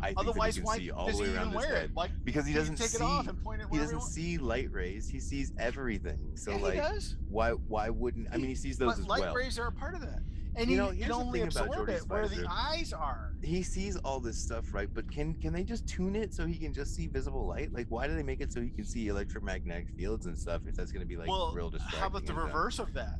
[0.00, 1.58] I think Otherwise, that he can why see all does the way he around even
[1.58, 1.96] wear head it?
[1.96, 2.96] Like because he doesn't take see.
[2.96, 5.08] it off and point it he doesn't see light rays.
[5.08, 6.32] He sees everything.
[6.34, 7.14] So yeah, like, he does.
[7.28, 9.28] why why wouldn't I mean he sees those but as light well.
[9.34, 10.18] Light rays are a part of that,
[10.54, 13.32] and You he know, here's can the only thing about it where the eyes are.
[13.42, 14.88] He sees all this stuff, right?
[14.92, 17.72] But can can they just tune it so he can just see visible light?
[17.72, 20.62] Like, why do they make it so he can see electromagnetic fields and stuff?
[20.66, 22.00] If that's going to be like well, real distracting.
[22.00, 23.16] how about the reverse of that?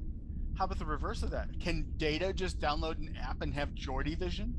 [0.59, 1.49] How about the reverse of that?
[1.59, 4.55] Can Data just download an app and have Geordi vision?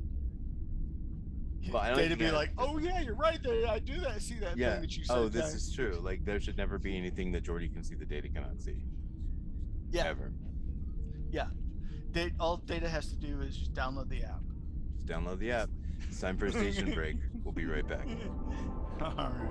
[1.71, 3.41] Well, I don't Data be has- like, oh yeah, you're right.
[3.41, 4.09] There, I do that.
[4.09, 4.73] I see that Yeah.
[4.73, 5.17] thing that you oh, said.
[5.17, 5.99] Oh, this guys." is true.
[6.01, 8.83] Like, there should never be anything that Geordi can see that Data cannot see.
[9.91, 10.07] Yeah.
[10.07, 10.33] Ever.
[12.13, 14.41] Da- all Data has to do is just download the app.
[14.95, 15.69] Just download the app.
[16.07, 17.17] It's time for a station break.
[17.43, 18.07] We'll be right back.
[19.01, 19.49] all right.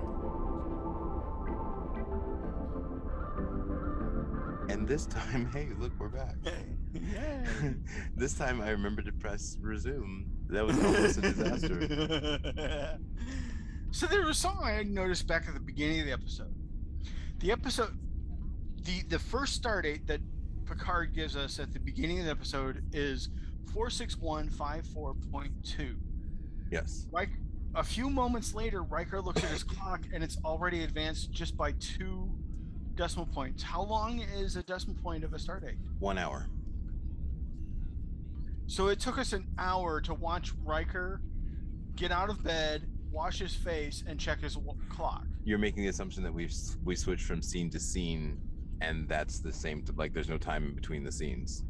[4.69, 6.35] And this time, hey, look, we're back.
[6.43, 7.73] Yay.
[8.15, 10.25] this time I remember to press resume.
[10.47, 12.97] That was almost a disaster.
[13.91, 16.53] so there was something I noticed back at the beginning of the episode.
[17.39, 17.97] The episode,
[18.83, 20.21] the the first star date that
[20.65, 23.29] Picard gives us at the beginning of the episode is
[23.73, 25.95] four six one five four point two.
[26.71, 27.07] Yes.
[27.11, 27.29] Right.
[27.75, 31.73] A few moments later, Riker looks at his clock and it's already advanced just by
[31.73, 32.31] two
[32.95, 33.63] decimal points.
[33.63, 35.77] How long is a decimal point of a star date?
[35.99, 36.47] One hour.
[38.67, 41.21] So it took us an hour to watch Riker
[41.95, 45.25] get out of bed, wash his face, and check his w- clock.
[45.43, 46.53] You're making the assumption that we've
[46.83, 48.39] we switched from scene to scene,
[48.81, 49.83] and that's the same.
[49.95, 51.63] Like, there's no time in between the scenes.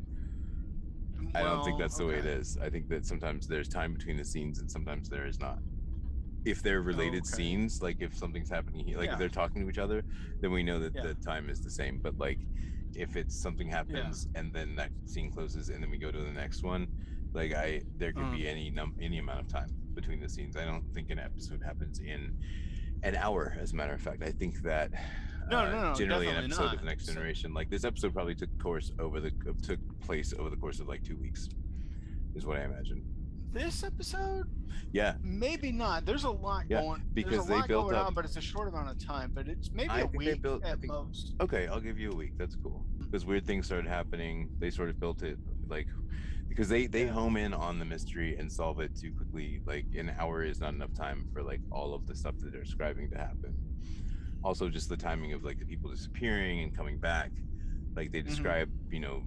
[1.36, 2.58] I don't think that's the way it is.
[2.62, 5.60] I think that sometimes there's time between the scenes, and sometimes there is not.
[6.46, 7.36] If they're related okay.
[7.36, 9.14] scenes, like if something's happening, here, like Yeah.
[9.14, 10.04] if they're talking to each other,
[10.42, 11.04] then we know that Yeah.
[11.04, 12.00] the time is the same.
[12.00, 12.40] But like,
[12.96, 16.32] if it's something happens and then that scene closes and then we go to the
[16.32, 16.90] next one,
[17.34, 18.32] like I, there could Mm.
[18.38, 20.56] be any num any amount of time between the scenes.
[20.58, 22.34] I don't think an episode happens in
[23.04, 23.56] an hour.
[23.60, 24.92] As a matter of fact, I think that
[25.50, 26.84] No, uh, no, no, generally an episode of not.
[26.86, 29.32] Next So- Generation, like this episode, probably took course over the
[29.62, 31.50] took place over the course of like two weeks,
[32.36, 33.04] is what I imagine.
[33.52, 34.48] This episode,
[34.92, 36.06] Yeah, maybe not.
[36.06, 37.04] There's a lot Yeah, going.
[37.14, 39.32] because they built going up- on, but it's a short amount of time.
[39.34, 41.36] But it's maybe I a week built- at think- most.
[41.40, 42.34] okay, I'll give you a week.
[42.38, 42.84] That's cool.
[43.00, 44.50] Because weird things started happening.
[44.60, 45.38] They sort of built it
[45.68, 45.88] like
[46.50, 49.62] because they they home in on the mystery and solve it too quickly.
[49.66, 52.64] Like an hour is not enough time for like all of the stuff that they're
[52.64, 53.56] describing to happen.
[54.44, 57.32] Also, just the timing of like the people disappearing and coming back.
[57.96, 59.24] Like they describe, you know,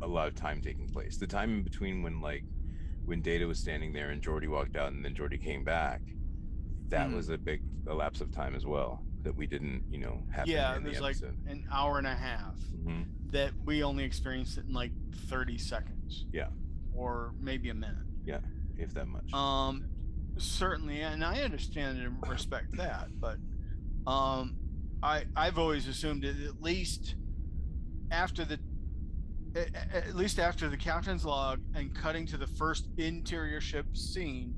[0.00, 1.18] a lot of time taking place.
[1.18, 2.44] The time in between when like
[3.04, 6.00] when Data was standing there and Geordi walked out and then Geordi came back,
[6.88, 7.14] that Mhm.
[7.14, 10.46] was a big elapse of time as well that we didn't, you know, have.
[10.46, 13.06] Yeah, it was like an hour and a half Mhm.
[13.32, 16.24] that we only experienced it in like 30 seconds.
[16.32, 16.48] Yeah.
[16.94, 18.06] Or maybe a minute.
[18.24, 18.40] Yeah,
[18.76, 19.30] if that much.
[19.32, 19.84] Um,
[20.38, 23.38] certainly, and I understand and respect that, but
[24.08, 24.54] um,
[25.02, 27.14] I I've always assumed that at least
[28.10, 28.58] after the
[29.54, 34.54] at least after the captain's log and cutting to the first interior ship scene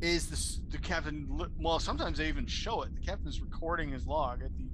[0.00, 1.26] is the the captain
[1.58, 2.90] well sometimes they even show it.
[2.94, 4.68] The captain's recording his log at the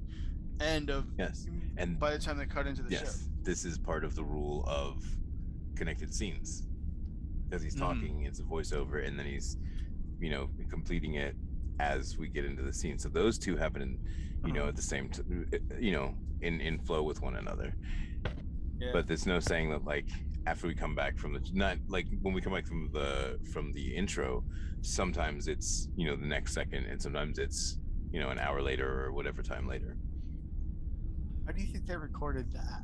[0.64, 1.46] end of yes,
[1.76, 3.02] and by the time they cut into the ship.
[3.04, 5.02] Yes, this is part of the rule of
[5.76, 6.66] connected scenes,
[7.48, 7.80] because he's Mhm.
[7.80, 9.56] talking, it's a voiceover, and then he's,
[10.18, 11.36] you know, completing it
[11.80, 12.98] as we get into the scene.
[12.98, 13.98] So those two happen, in,
[14.46, 14.68] you know, Uh-huh.
[14.68, 15.22] at the same, t-
[15.80, 17.74] you know, in in flow with one another.
[18.78, 18.90] yeah.
[18.94, 20.08] But there's no saying that like
[20.46, 23.72] after we come back from the not like when we come back from the from
[23.72, 24.44] the intro,
[24.82, 27.78] sometimes it's you know the next second, and sometimes it's
[28.12, 29.96] you know an hour later or whatever time later.
[31.46, 32.80] how do you think they recorded that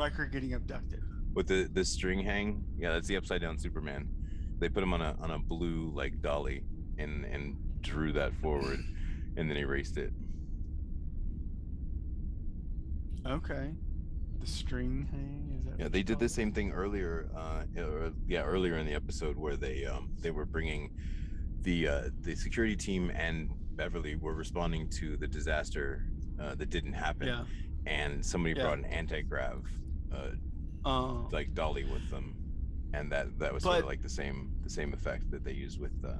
[0.00, 1.02] Riker getting abducted
[1.34, 2.48] with the the string hang
[2.82, 4.02] yeah that's the upside down superman
[4.60, 6.58] they put him on a on a blue like dolly
[7.02, 7.44] and and
[7.82, 8.80] drew that forward
[9.36, 10.12] and then erased it.
[13.26, 13.74] Okay.
[14.40, 15.78] The string hang is that?
[15.78, 17.28] Yeah, they did the same thing earlier.
[17.36, 20.90] Uh, or, yeah, earlier in the episode where they um they were bringing
[21.62, 26.04] the uh the security team and Beverly were responding to the disaster
[26.40, 27.44] uh, that didn't happen, Yeah.
[27.86, 28.64] and somebody Yeah.
[28.64, 29.64] brought an anti grav
[30.12, 30.30] uh
[30.86, 32.34] Uh, like dolly with them,
[32.94, 35.78] and that that was sort of like the same the same effect that they used
[35.78, 36.14] with uh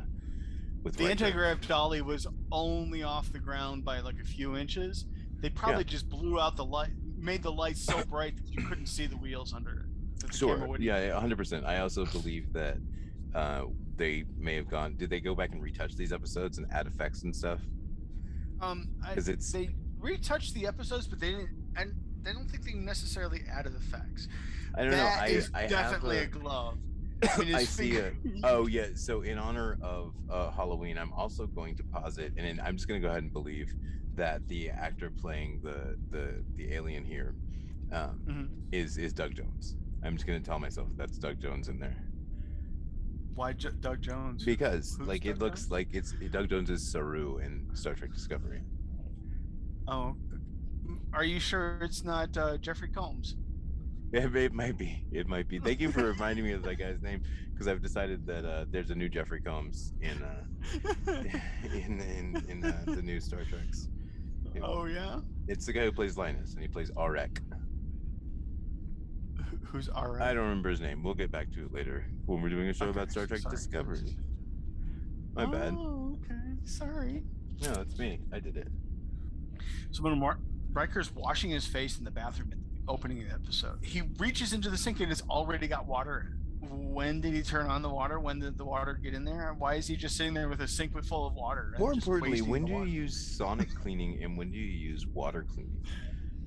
[0.82, 1.24] with the Riker.
[1.24, 5.06] anti-grav dolly was only off the ground by like a few inches.
[5.40, 8.86] They probably just blew out the light, made the lights so bright that you couldn't
[8.86, 10.20] see the wheels under it.
[10.20, 10.76] that the camera Sure.
[10.78, 11.64] Yeah, hundred percent.
[11.64, 12.76] I also believe that
[13.34, 13.64] uh,
[13.96, 14.96] they may have gone.
[14.96, 17.60] Did they go back and retouch these episodes and add effects and stuff?
[18.60, 22.74] Um, because it's- they retouched the episodes, but they didn't, and they don't think they
[22.74, 24.28] necessarily added effects.
[24.74, 25.22] I don't That know.
[25.24, 26.78] I, is I definitely have a glove.
[27.54, 28.14] I see it.
[28.44, 28.86] Oh yeah.
[28.94, 32.88] So in honor of uh, Halloween, I'm also going to posit, and then I'm just
[32.88, 33.72] going to go ahead and believe
[34.14, 37.34] that the actor playing the the the alien here
[37.92, 38.48] um, Mhm.
[38.72, 39.76] is is Doug Jones.
[40.02, 41.96] I'm just going to tell myself that's Doug Jones in there
[43.34, 44.42] Why J- Doug Jones?
[44.44, 45.70] because Who's like it looks Jones?
[45.70, 48.62] like it's Doug Jones is Saru in Star Trek Discovery.
[49.86, 50.16] Oh,
[51.12, 53.36] are you sure it's not uh, Jeffrey Combs?
[54.12, 55.04] Yeah, it, it might be.
[55.12, 55.58] It might be.
[55.58, 58.90] Thank you for reminding me of that guy's name because I've decided that uh, there's
[58.90, 60.44] a new Jeffrey Combs in uh,
[61.72, 63.88] in in, in uh, the new Star Treks.
[64.54, 64.62] Yeah.
[64.64, 65.20] oh yeah.
[65.46, 67.38] It's the guy who plays Linus, and he plays Arek.
[69.66, 70.22] Who's alright?
[70.22, 71.02] I don't remember his name.
[71.04, 73.40] We'll get back to it later when we're doing a show Okay, about Star Trek
[73.40, 73.54] sorry.
[73.54, 74.16] Discovery.
[75.34, 75.74] My bad.
[75.76, 76.40] Oh, okay.
[76.64, 77.22] Sorry.
[77.62, 78.18] No, it's me.
[78.32, 78.66] I did it.
[79.92, 80.38] So when Mark
[80.72, 84.76] Riker's washing his face in the bathroom at the opening episode, he reaches into the
[84.76, 86.36] sink and it's already got water.
[86.60, 88.20] When did he turn on the water?
[88.20, 89.54] When did the water get in there?
[89.56, 91.74] Why is he just sitting there with a sink with full of water?
[91.78, 95.84] More importantly, when do you use sonic cleaning and when do you use water cleaning?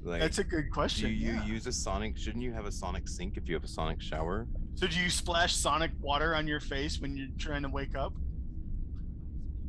[0.03, 1.07] Like, That's a good question.
[1.09, 1.45] do you yeah.
[1.45, 2.17] use a sonic?
[2.17, 4.47] Shouldn't you have a sonic sink if you have a sonic shower?
[4.75, 8.13] So do you splash sonic water on your face when you're trying to wake up?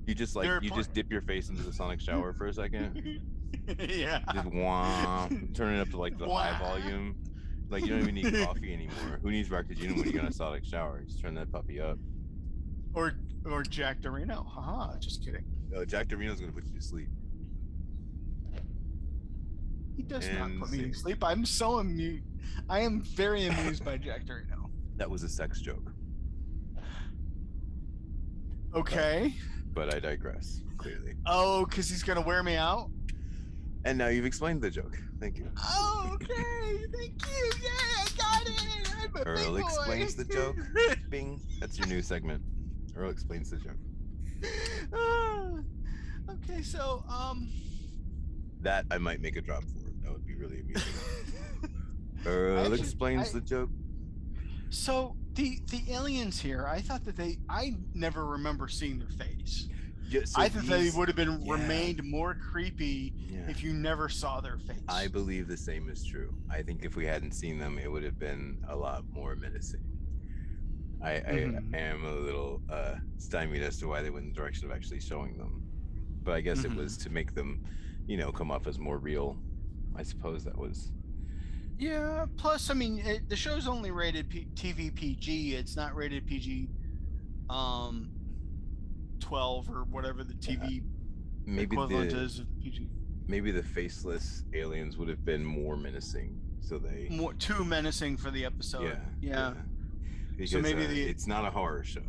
[0.07, 3.23] You just like you just dip your face into the sonic shower for a second.
[3.79, 4.21] yeah.
[4.35, 7.17] Just wah, turn it up to like the high volume.
[7.71, 9.19] Like you don't even need coffee anymore.
[9.23, 11.03] Who needs raktajino when you're in a sonic shower?
[11.07, 11.99] Just turn that puppy up.
[12.95, 14.47] Or or Jack Dorino.
[14.47, 15.45] Haha, just kidding.
[15.77, 17.09] Uh, Jack Dorino's gonna put you to sleep.
[19.97, 21.23] He does not put me to sleep.
[21.23, 22.25] I'm so amused.
[22.69, 24.71] I am very amused by Jack Dorino.
[24.97, 25.91] That was a sex joke,
[28.75, 29.35] Okay.
[29.73, 30.63] but I digress.
[30.79, 31.15] Clearly.
[31.27, 32.91] Oh, because he's gonna wear me out.
[33.85, 34.99] And now you've explained the joke.
[35.21, 35.51] Thank you.
[35.63, 36.85] Oh, okay.
[36.93, 37.53] Thank you.
[37.63, 38.89] Yeah, I got it.
[39.03, 39.69] I'm a Earl big boy.
[39.69, 40.57] explains the joke.
[41.11, 41.41] Bing.
[41.61, 42.43] That's your new segment.
[42.97, 43.77] Earl explains the joke.
[44.95, 45.51] Ah,
[46.31, 47.51] okay, so um.
[48.61, 49.91] That I might make a drop for.
[50.03, 50.83] That would be really amusing.
[52.27, 53.71] Earl Actually, explains I- the joke.
[54.71, 59.69] so the the aliens here, I thought that they, I never remember seeing their face.
[60.09, 61.53] Yeah, so I think these- they would have been yeah.
[61.55, 63.49] remained more creepy Yeah.
[63.49, 64.83] if you never saw their face.
[64.89, 66.35] I believe the same is true.
[66.51, 69.83] I think if we hadn't seen them, it would have been a lot more menacing.
[71.03, 71.75] I, I Mhm.
[71.75, 75.01] am a little uh, stymied as to why they went in the direction of actually
[75.01, 75.63] showing them,
[76.23, 77.63] but I guess it was to make them,
[78.07, 79.39] you know, come off as more real.
[79.97, 80.93] I suppose that was.
[81.79, 82.27] Yeah.
[82.37, 85.55] Plus, I mean, it, the show's only rated P- TV PG.
[85.57, 86.69] It's not rated PG,
[87.51, 88.11] um,
[89.29, 90.83] twelve or whatever the TV
[91.47, 92.89] Maybe equivalent the is of PG.
[93.27, 97.09] maybe the faceless aliens would have been more menacing, so they.
[97.11, 98.85] More too menacing for the episode.
[98.85, 98.99] yeah.
[99.21, 99.55] Yeah.
[100.37, 102.01] Because maybe uh, the- it's not a horror show.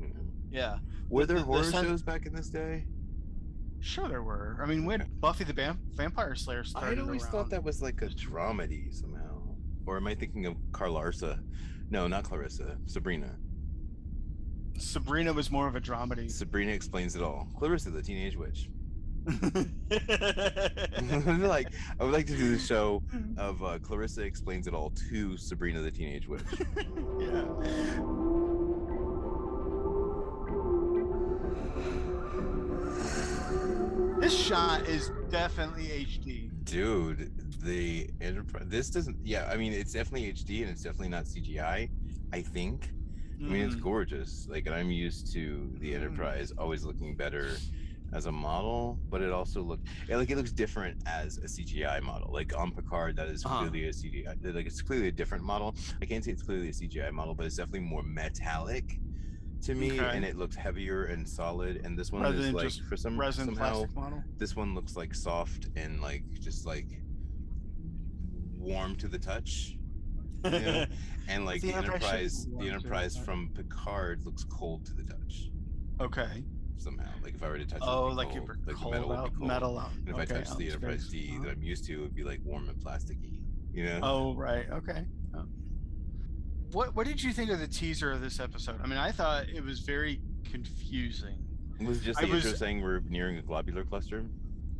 [0.00, 0.14] you know.
[0.50, 0.78] Yeah.
[1.08, 2.84] Were there the horror sen- shows back in this day?
[3.80, 4.58] Sure, there were.
[4.62, 5.08] I mean, when.
[5.20, 6.98] Buffy the Vamp- Vampire Slayer started.
[6.98, 7.32] I'd always around.
[7.32, 9.40] thought that was like a dramedy somehow.
[9.86, 11.40] Or am I thinking of Carlarsa?
[11.88, 12.76] No, not Clarissa.
[12.86, 13.34] Sabrina.
[14.80, 16.30] Sabrina was more of a dramedy.
[16.30, 17.48] Sabrina explains it all.
[17.58, 18.68] Clarissa, the teenage witch.
[21.40, 21.68] like
[21.98, 23.02] I would like to do the show
[23.36, 26.42] of uh, Clarissa explains it all to Sabrina, the teenage witch.
[27.18, 27.44] yeah.
[34.20, 36.50] This shot is definitely HD.
[36.64, 38.64] Dude, the enterprise.
[38.66, 39.16] This doesn't.
[39.22, 41.90] Yeah, I mean, it's definitely HD and it's definitely not CGI.
[42.32, 42.90] I think.
[43.46, 43.82] I mean, it's Mhm.
[43.82, 44.46] gorgeous.
[44.48, 47.56] Like, and I'm used to the Enterprise always looking better
[48.12, 52.00] as a model, but it also looked yeah, like it looks different as a CGI
[52.02, 52.30] model.
[52.32, 53.58] Like on Picard, that is Uh-huh.
[53.58, 54.34] clearly a CGI.
[54.42, 55.74] Like it's clearly a different model.
[56.02, 59.00] I can't say it's clearly a CGI model, but it's definitely more metallic
[59.62, 60.16] to me, Okay.
[60.16, 61.80] and it looks heavier and solid.
[61.84, 64.24] And this one Rather is like for some Resin somehow model.
[64.38, 66.88] this one looks like soft and like just like
[68.58, 69.76] warm to the touch.
[70.44, 70.86] Yeah.
[71.28, 74.94] And like The Enterprise should Enterprise, be warm the Enterprise from Picard looks cold to
[74.94, 75.50] the touch
[76.00, 76.42] okay.
[76.76, 77.08] somehow.
[77.22, 78.48] Like if I were to touch Oh, like cold.
[78.48, 79.92] were like cold metal out, metal out.
[79.92, 81.06] And if okay, I touch the Enterprise.
[81.08, 83.38] D that I'm used to, it would be like warm and plasticky.
[83.72, 84.00] You know?
[84.02, 85.04] Oh right, okay.
[85.36, 85.44] Oh.
[86.72, 88.80] What what did you think of the teaser of this episode?
[88.82, 90.20] I mean, I thought it was very
[90.50, 91.38] confusing.
[91.84, 94.24] was it just I the intro was- saying we're nearing a globular cluster?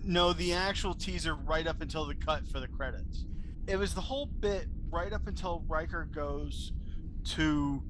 [0.02, 3.26] No, the actual teaser right up until the cut for the credits.
[3.66, 6.72] It was the whole bit right up until Riker goes
[7.24, 7.82] to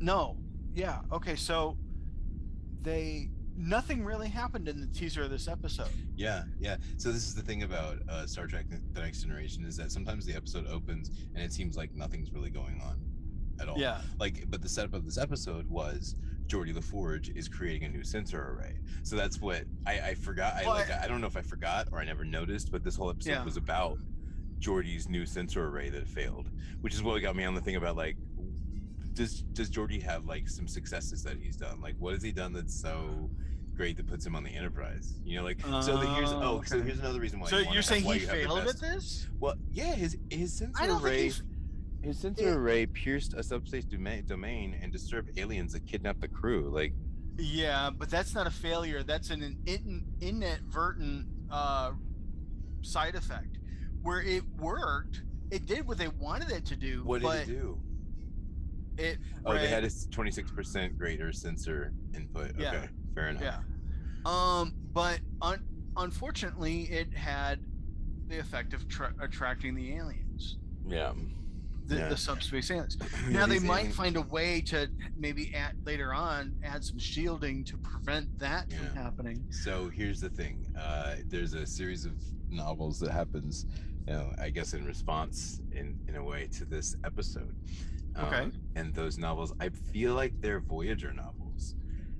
[0.00, 0.36] No.
[0.74, 1.00] Yeah.
[1.12, 1.76] Okay, so
[2.82, 5.88] they nothing really happened in the teaser of this episode.
[6.16, 6.76] Yeah, yeah.
[6.96, 10.26] So this is the thing about uh, Star Trek: The Next Generation is that sometimes
[10.26, 13.00] the episode opens and it seems like nothing's really going on
[13.60, 13.78] at all.
[13.78, 14.00] Yeah.
[14.18, 16.16] Like, but the setup of this episode was
[16.48, 18.76] Geordi La Forge is creating a new sensor array.
[19.04, 20.54] So that's what I, I forgot.
[20.54, 20.90] I Well, like.
[20.90, 23.44] I don't know if I forgot or I never noticed, but this whole episode Yeah.
[23.44, 23.98] was about
[24.64, 26.48] Geordi's new sensor array that failed,
[26.80, 28.16] which is what got me on the thing about like.
[29.12, 31.80] Does does Geordi have like some successes that he's done?
[31.80, 33.30] Like, what has he done that's so
[33.76, 35.20] great that puts him on the Enterprise?
[35.24, 35.98] You know, like so.
[35.98, 37.48] The, here's Oh, oh, so here's another reason why.
[37.48, 39.28] so you you're saying he failed at this?
[39.38, 41.30] Well, yeah, his his sensor array.
[42.02, 46.28] His sensor it- array pierced a subspace domain, domain and disturbed aliens that kidnapped the
[46.28, 46.70] crew.
[46.74, 46.92] Like,
[47.38, 49.02] Yeah, but that's not a failure.
[49.04, 51.92] That's an in, inadvertent uh,
[52.82, 53.58] side effect.
[54.04, 57.02] Where it worked, it did what they wanted it to do.
[57.04, 57.80] what did it do?
[58.98, 62.52] It Oh, they had a 26% greater sensor input.
[62.58, 62.68] Yeah.
[62.74, 63.42] Okay, fair enough.
[63.42, 63.58] Yeah.
[64.26, 65.64] Um, but un-
[65.96, 67.60] unfortunately, it had
[68.28, 71.14] the effect of tra- attracting the aliens, Yeah.
[71.86, 72.08] the, Yeah.
[72.10, 72.98] the subspace aliens.
[73.26, 76.98] Yeah, now they might alien- find a way to maybe add later on add some
[76.98, 78.76] shielding to prevent that Yeah.
[78.78, 79.46] from happening.
[79.50, 80.66] So here's the thing.
[80.78, 82.12] Uh, there's a series of
[82.50, 83.66] novels that happens,
[84.06, 87.54] you know, I guess in response in in a way to this episode.
[88.18, 88.42] Okay.
[88.42, 91.74] Um, and those novels, I feel like they're Voyager novels.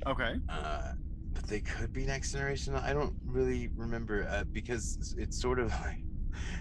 [0.06, 0.34] Okay.
[0.48, 0.92] uh,
[1.32, 2.74] but they could be next generation.
[2.74, 5.98] I don't really remember uh, because it's sort of like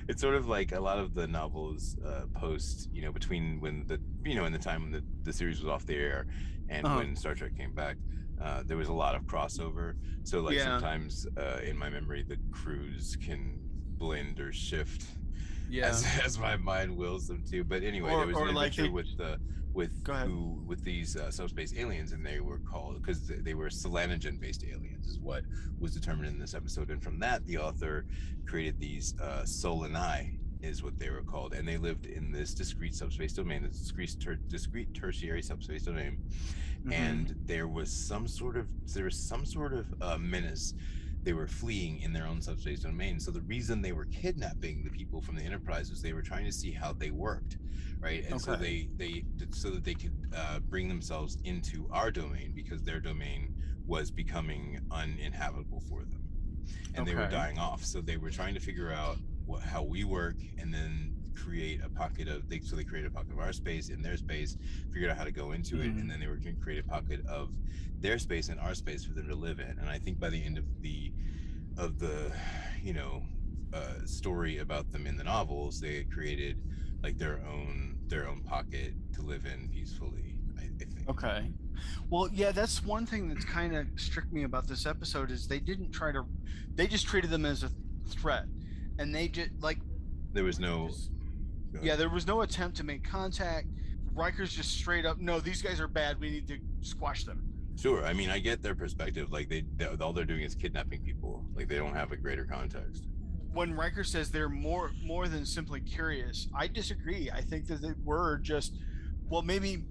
[0.07, 3.86] it's sort of like a lot of the novels uh, post you know between when
[3.88, 6.28] the you know in the time when the, the series was off the air
[6.69, 6.97] and Uh-huh.
[6.97, 7.97] when Star Trek came back.
[8.41, 9.93] Uh, there was a lot of crossover,
[10.24, 10.80] so like Yeah.
[10.80, 13.59] sometimes uh, in my memory the crews can
[13.97, 15.05] blend or shift
[15.69, 15.87] Yeah.
[15.89, 17.63] as, as my mind wills them to.
[17.63, 19.39] But anyway, Or- there was an like adventure they- with the
[19.73, 24.39] with who with these uh, subspace aliens, and they were called because they were solanogen
[24.39, 25.43] based aliens, is what
[25.79, 26.91] was determined in this episode.
[26.91, 28.05] And from that, the author
[28.45, 32.93] created these uh, Solanae, is what they were called, and they lived in this discrete
[32.93, 36.19] subspace domain, this discrete ter- discrete tertiary subspace domain,
[36.85, 36.93] Mhm.
[36.93, 40.75] and there was some sort of there was some sort of uh, menace
[41.24, 43.19] they were fleeing in their own subspace domain.
[43.19, 46.45] So the reason they were kidnapping the people from the enterprise was they were trying
[46.45, 47.57] to see how they worked
[48.03, 48.26] right?
[48.30, 52.84] And so they they so that they could uh, bring themselves into our domain because
[52.84, 53.55] their domain
[53.86, 56.21] was becoming uninhabitable for them.
[56.95, 57.84] And they were dying off.
[57.84, 61.89] So they were trying to figure out what, how we work and then create a
[61.89, 64.57] pocket of they so they created a pocket of our space in their space
[64.91, 66.01] figured out how to go into it Mhm.
[66.01, 67.49] and then they were going to create a pocket of
[67.99, 70.43] their space and our space for them to live in and i think by the
[70.43, 71.11] end of the
[71.77, 72.31] of the
[72.81, 73.23] you know
[73.73, 76.57] uh, story about them in the novels they had created
[77.01, 81.51] like their own their own pocket to live in peacefully i, I think Okay.
[82.09, 85.59] Well, yeah, that's one thing that's kind of struck me about this episode is they
[85.59, 86.23] didn't try to,
[86.75, 87.71] they just treated them as a
[88.07, 88.45] threat,
[88.99, 89.79] and they just like,
[90.31, 90.91] there was no
[91.82, 93.67] yeah, there was no attempt to make contact.
[94.13, 96.19] Riker's just straight up, no, these guys are bad.
[96.19, 97.43] We need to squash them.
[97.76, 98.05] Sure.
[98.05, 99.32] I mean, I get their perspective.
[99.32, 101.43] Like they, they, all they're doing is kidnapping people.
[101.55, 103.05] Like they don't have a greater context.
[103.51, 107.30] When Riker says they're more more than simply curious, I disagree.
[107.32, 108.78] I think that they were just,
[109.30, 109.84] well, maybe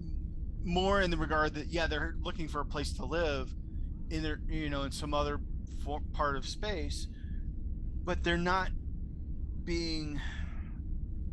[0.64, 3.52] more in the regard that yeah, they're looking for a place to live,
[4.10, 5.40] in their you know in some other
[5.84, 7.08] for, part of space,
[8.04, 8.70] but they're not
[9.64, 10.20] being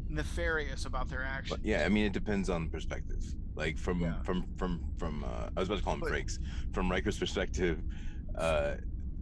[0.10, 1.57] nefarious about their actions.
[1.60, 3.24] But yeah, I mean, it depends on perspective.
[3.55, 4.22] Like from Yeah.
[4.24, 6.39] from from from uh, I was about to call them But- breaks.
[6.74, 7.82] From Riker's perspective,
[8.36, 8.76] uh,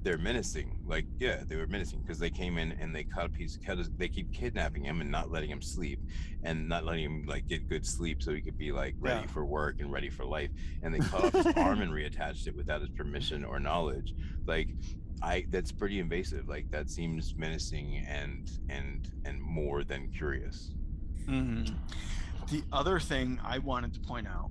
[0.03, 0.79] they're menacing.
[0.85, 3.55] Like yeah, they were menacing because they came in and they cut a piece.
[3.55, 5.99] Of cut his, they keep kidnapping him and not letting him sleep,
[6.43, 9.27] and not letting him like get good sleep so he could be like ready Yeah.
[9.27, 10.51] for work and ready for life.
[10.83, 14.13] And they cut off his arm and reattached it without his permission or knowledge.
[14.45, 14.69] Like
[15.23, 16.47] I that's pretty invasive.
[16.47, 20.71] Like that seems menacing and and and more than curious.
[21.27, 21.75] Mhm.
[22.49, 24.49] The other thing I wanted to point out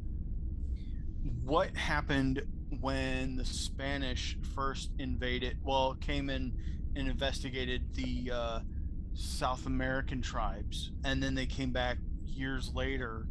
[1.45, 2.43] what happened
[2.81, 5.59] when the Spanish first invaded?
[5.65, 6.53] Well, came in
[6.95, 8.61] and investigated the uh,
[9.15, 13.27] South American tribes, and then they came back years later.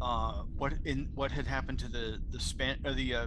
[0.00, 3.26] Uh, what in what had happened to the the span or the uh,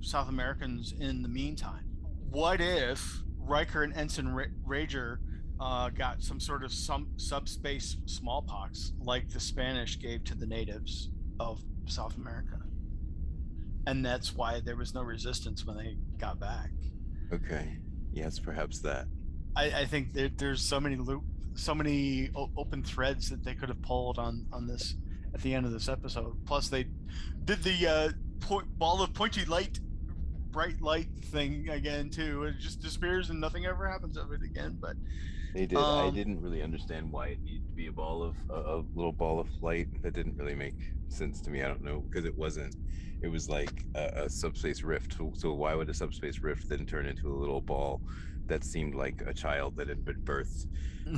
[0.00, 1.84] South Americans in the meantime?
[2.30, 5.18] What if Riker and Ensign Ra- Rager
[5.60, 11.10] uh, got some sort of some subspace smallpox like the Spanish gave to the natives
[11.38, 12.58] of South America?
[13.86, 16.70] And that's why there was no resistance when they got back.
[17.32, 17.76] Okay.
[18.12, 19.06] Yes, perhaps that.
[19.56, 23.54] I, I think there, there's so many loop, so many o- open threads that they
[23.54, 24.94] could have pulled on on this
[25.34, 26.44] at the end of this episode.
[26.46, 26.86] Plus, they
[27.44, 28.08] did the uh,
[28.40, 29.78] point, ball of pointy light,
[30.50, 32.44] bright light thing again too.
[32.44, 34.78] It just disappears and nothing ever happens of it again.
[34.80, 34.96] But
[35.54, 35.78] They did.
[35.78, 38.84] I Um, didn't really understand why it needed to be a ball of a, a
[38.94, 39.88] little ball of light.
[40.02, 40.76] That didn't really make
[41.08, 41.62] sense to me.
[41.62, 42.76] I don't know because it wasn't.
[43.22, 45.14] It was like a, a subspace rift.
[45.18, 48.00] So, so why would a subspace rift then turn into a little ball
[48.46, 50.66] that seemed like a child that had been birthed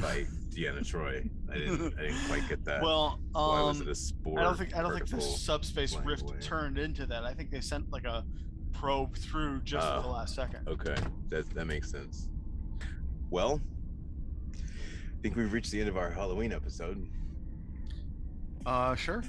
[0.00, 1.28] by Deanna Troi?
[1.50, 1.94] I didn't.
[1.98, 2.82] I didn't quite get that.
[2.82, 4.40] well, why was um, it a spore?
[4.40, 6.38] I don't think I don't think the subspace rift away?
[6.40, 7.24] turned into that.
[7.24, 8.24] I think they sent like a
[8.72, 10.12] probe through just at the Oh.
[10.12, 10.66] last second.
[10.66, 10.96] Okay,
[11.28, 12.28] that that makes sense.
[13.30, 13.81] Well, I
[15.22, 17.08] think we've reached the end of our Halloween episode.
[18.66, 19.22] Uh, sure.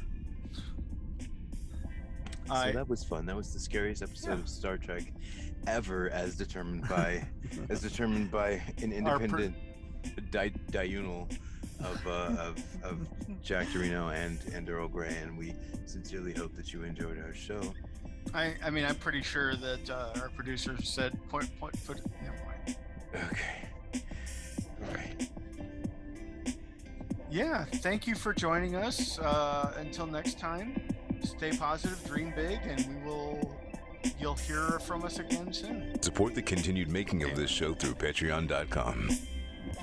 [2.48, 3.26] So I that was fun.
[3.26, 4.40] That was the scariest episode Yeah.
[4.40, 5.14] of Star Trek
[5.68, 7.26] ever, as determined by
[7.70, 9.56] as determined by an Our per- independent
[10.32, 11.30] di- diurnal
[11.80, 13.08] of, uh, of of
[13.44, 15.54] Jack Dorino and and Earl Grey, and we
[15.86, 17.62] sincerely hope that you enjoyed our show.
[18.34, 21.98] I, I mean, I'm pretty sure that uh, our producer said point, point, put.
[22.22, 22.78] Never mind.
[23.32, 24.02] Okay.
[24.88, 25.30] All right.
[27.34, 29.18] Yeah, thank you for joining us.
[29.18, 30.80] Uh, until next time,
[31.24, 33.56] stay positive, dream big, and we will.
[34.20, 36.00] You'll hear from us again soon.
[36.04, 39.10] Support the continued making of this show through patreon.com.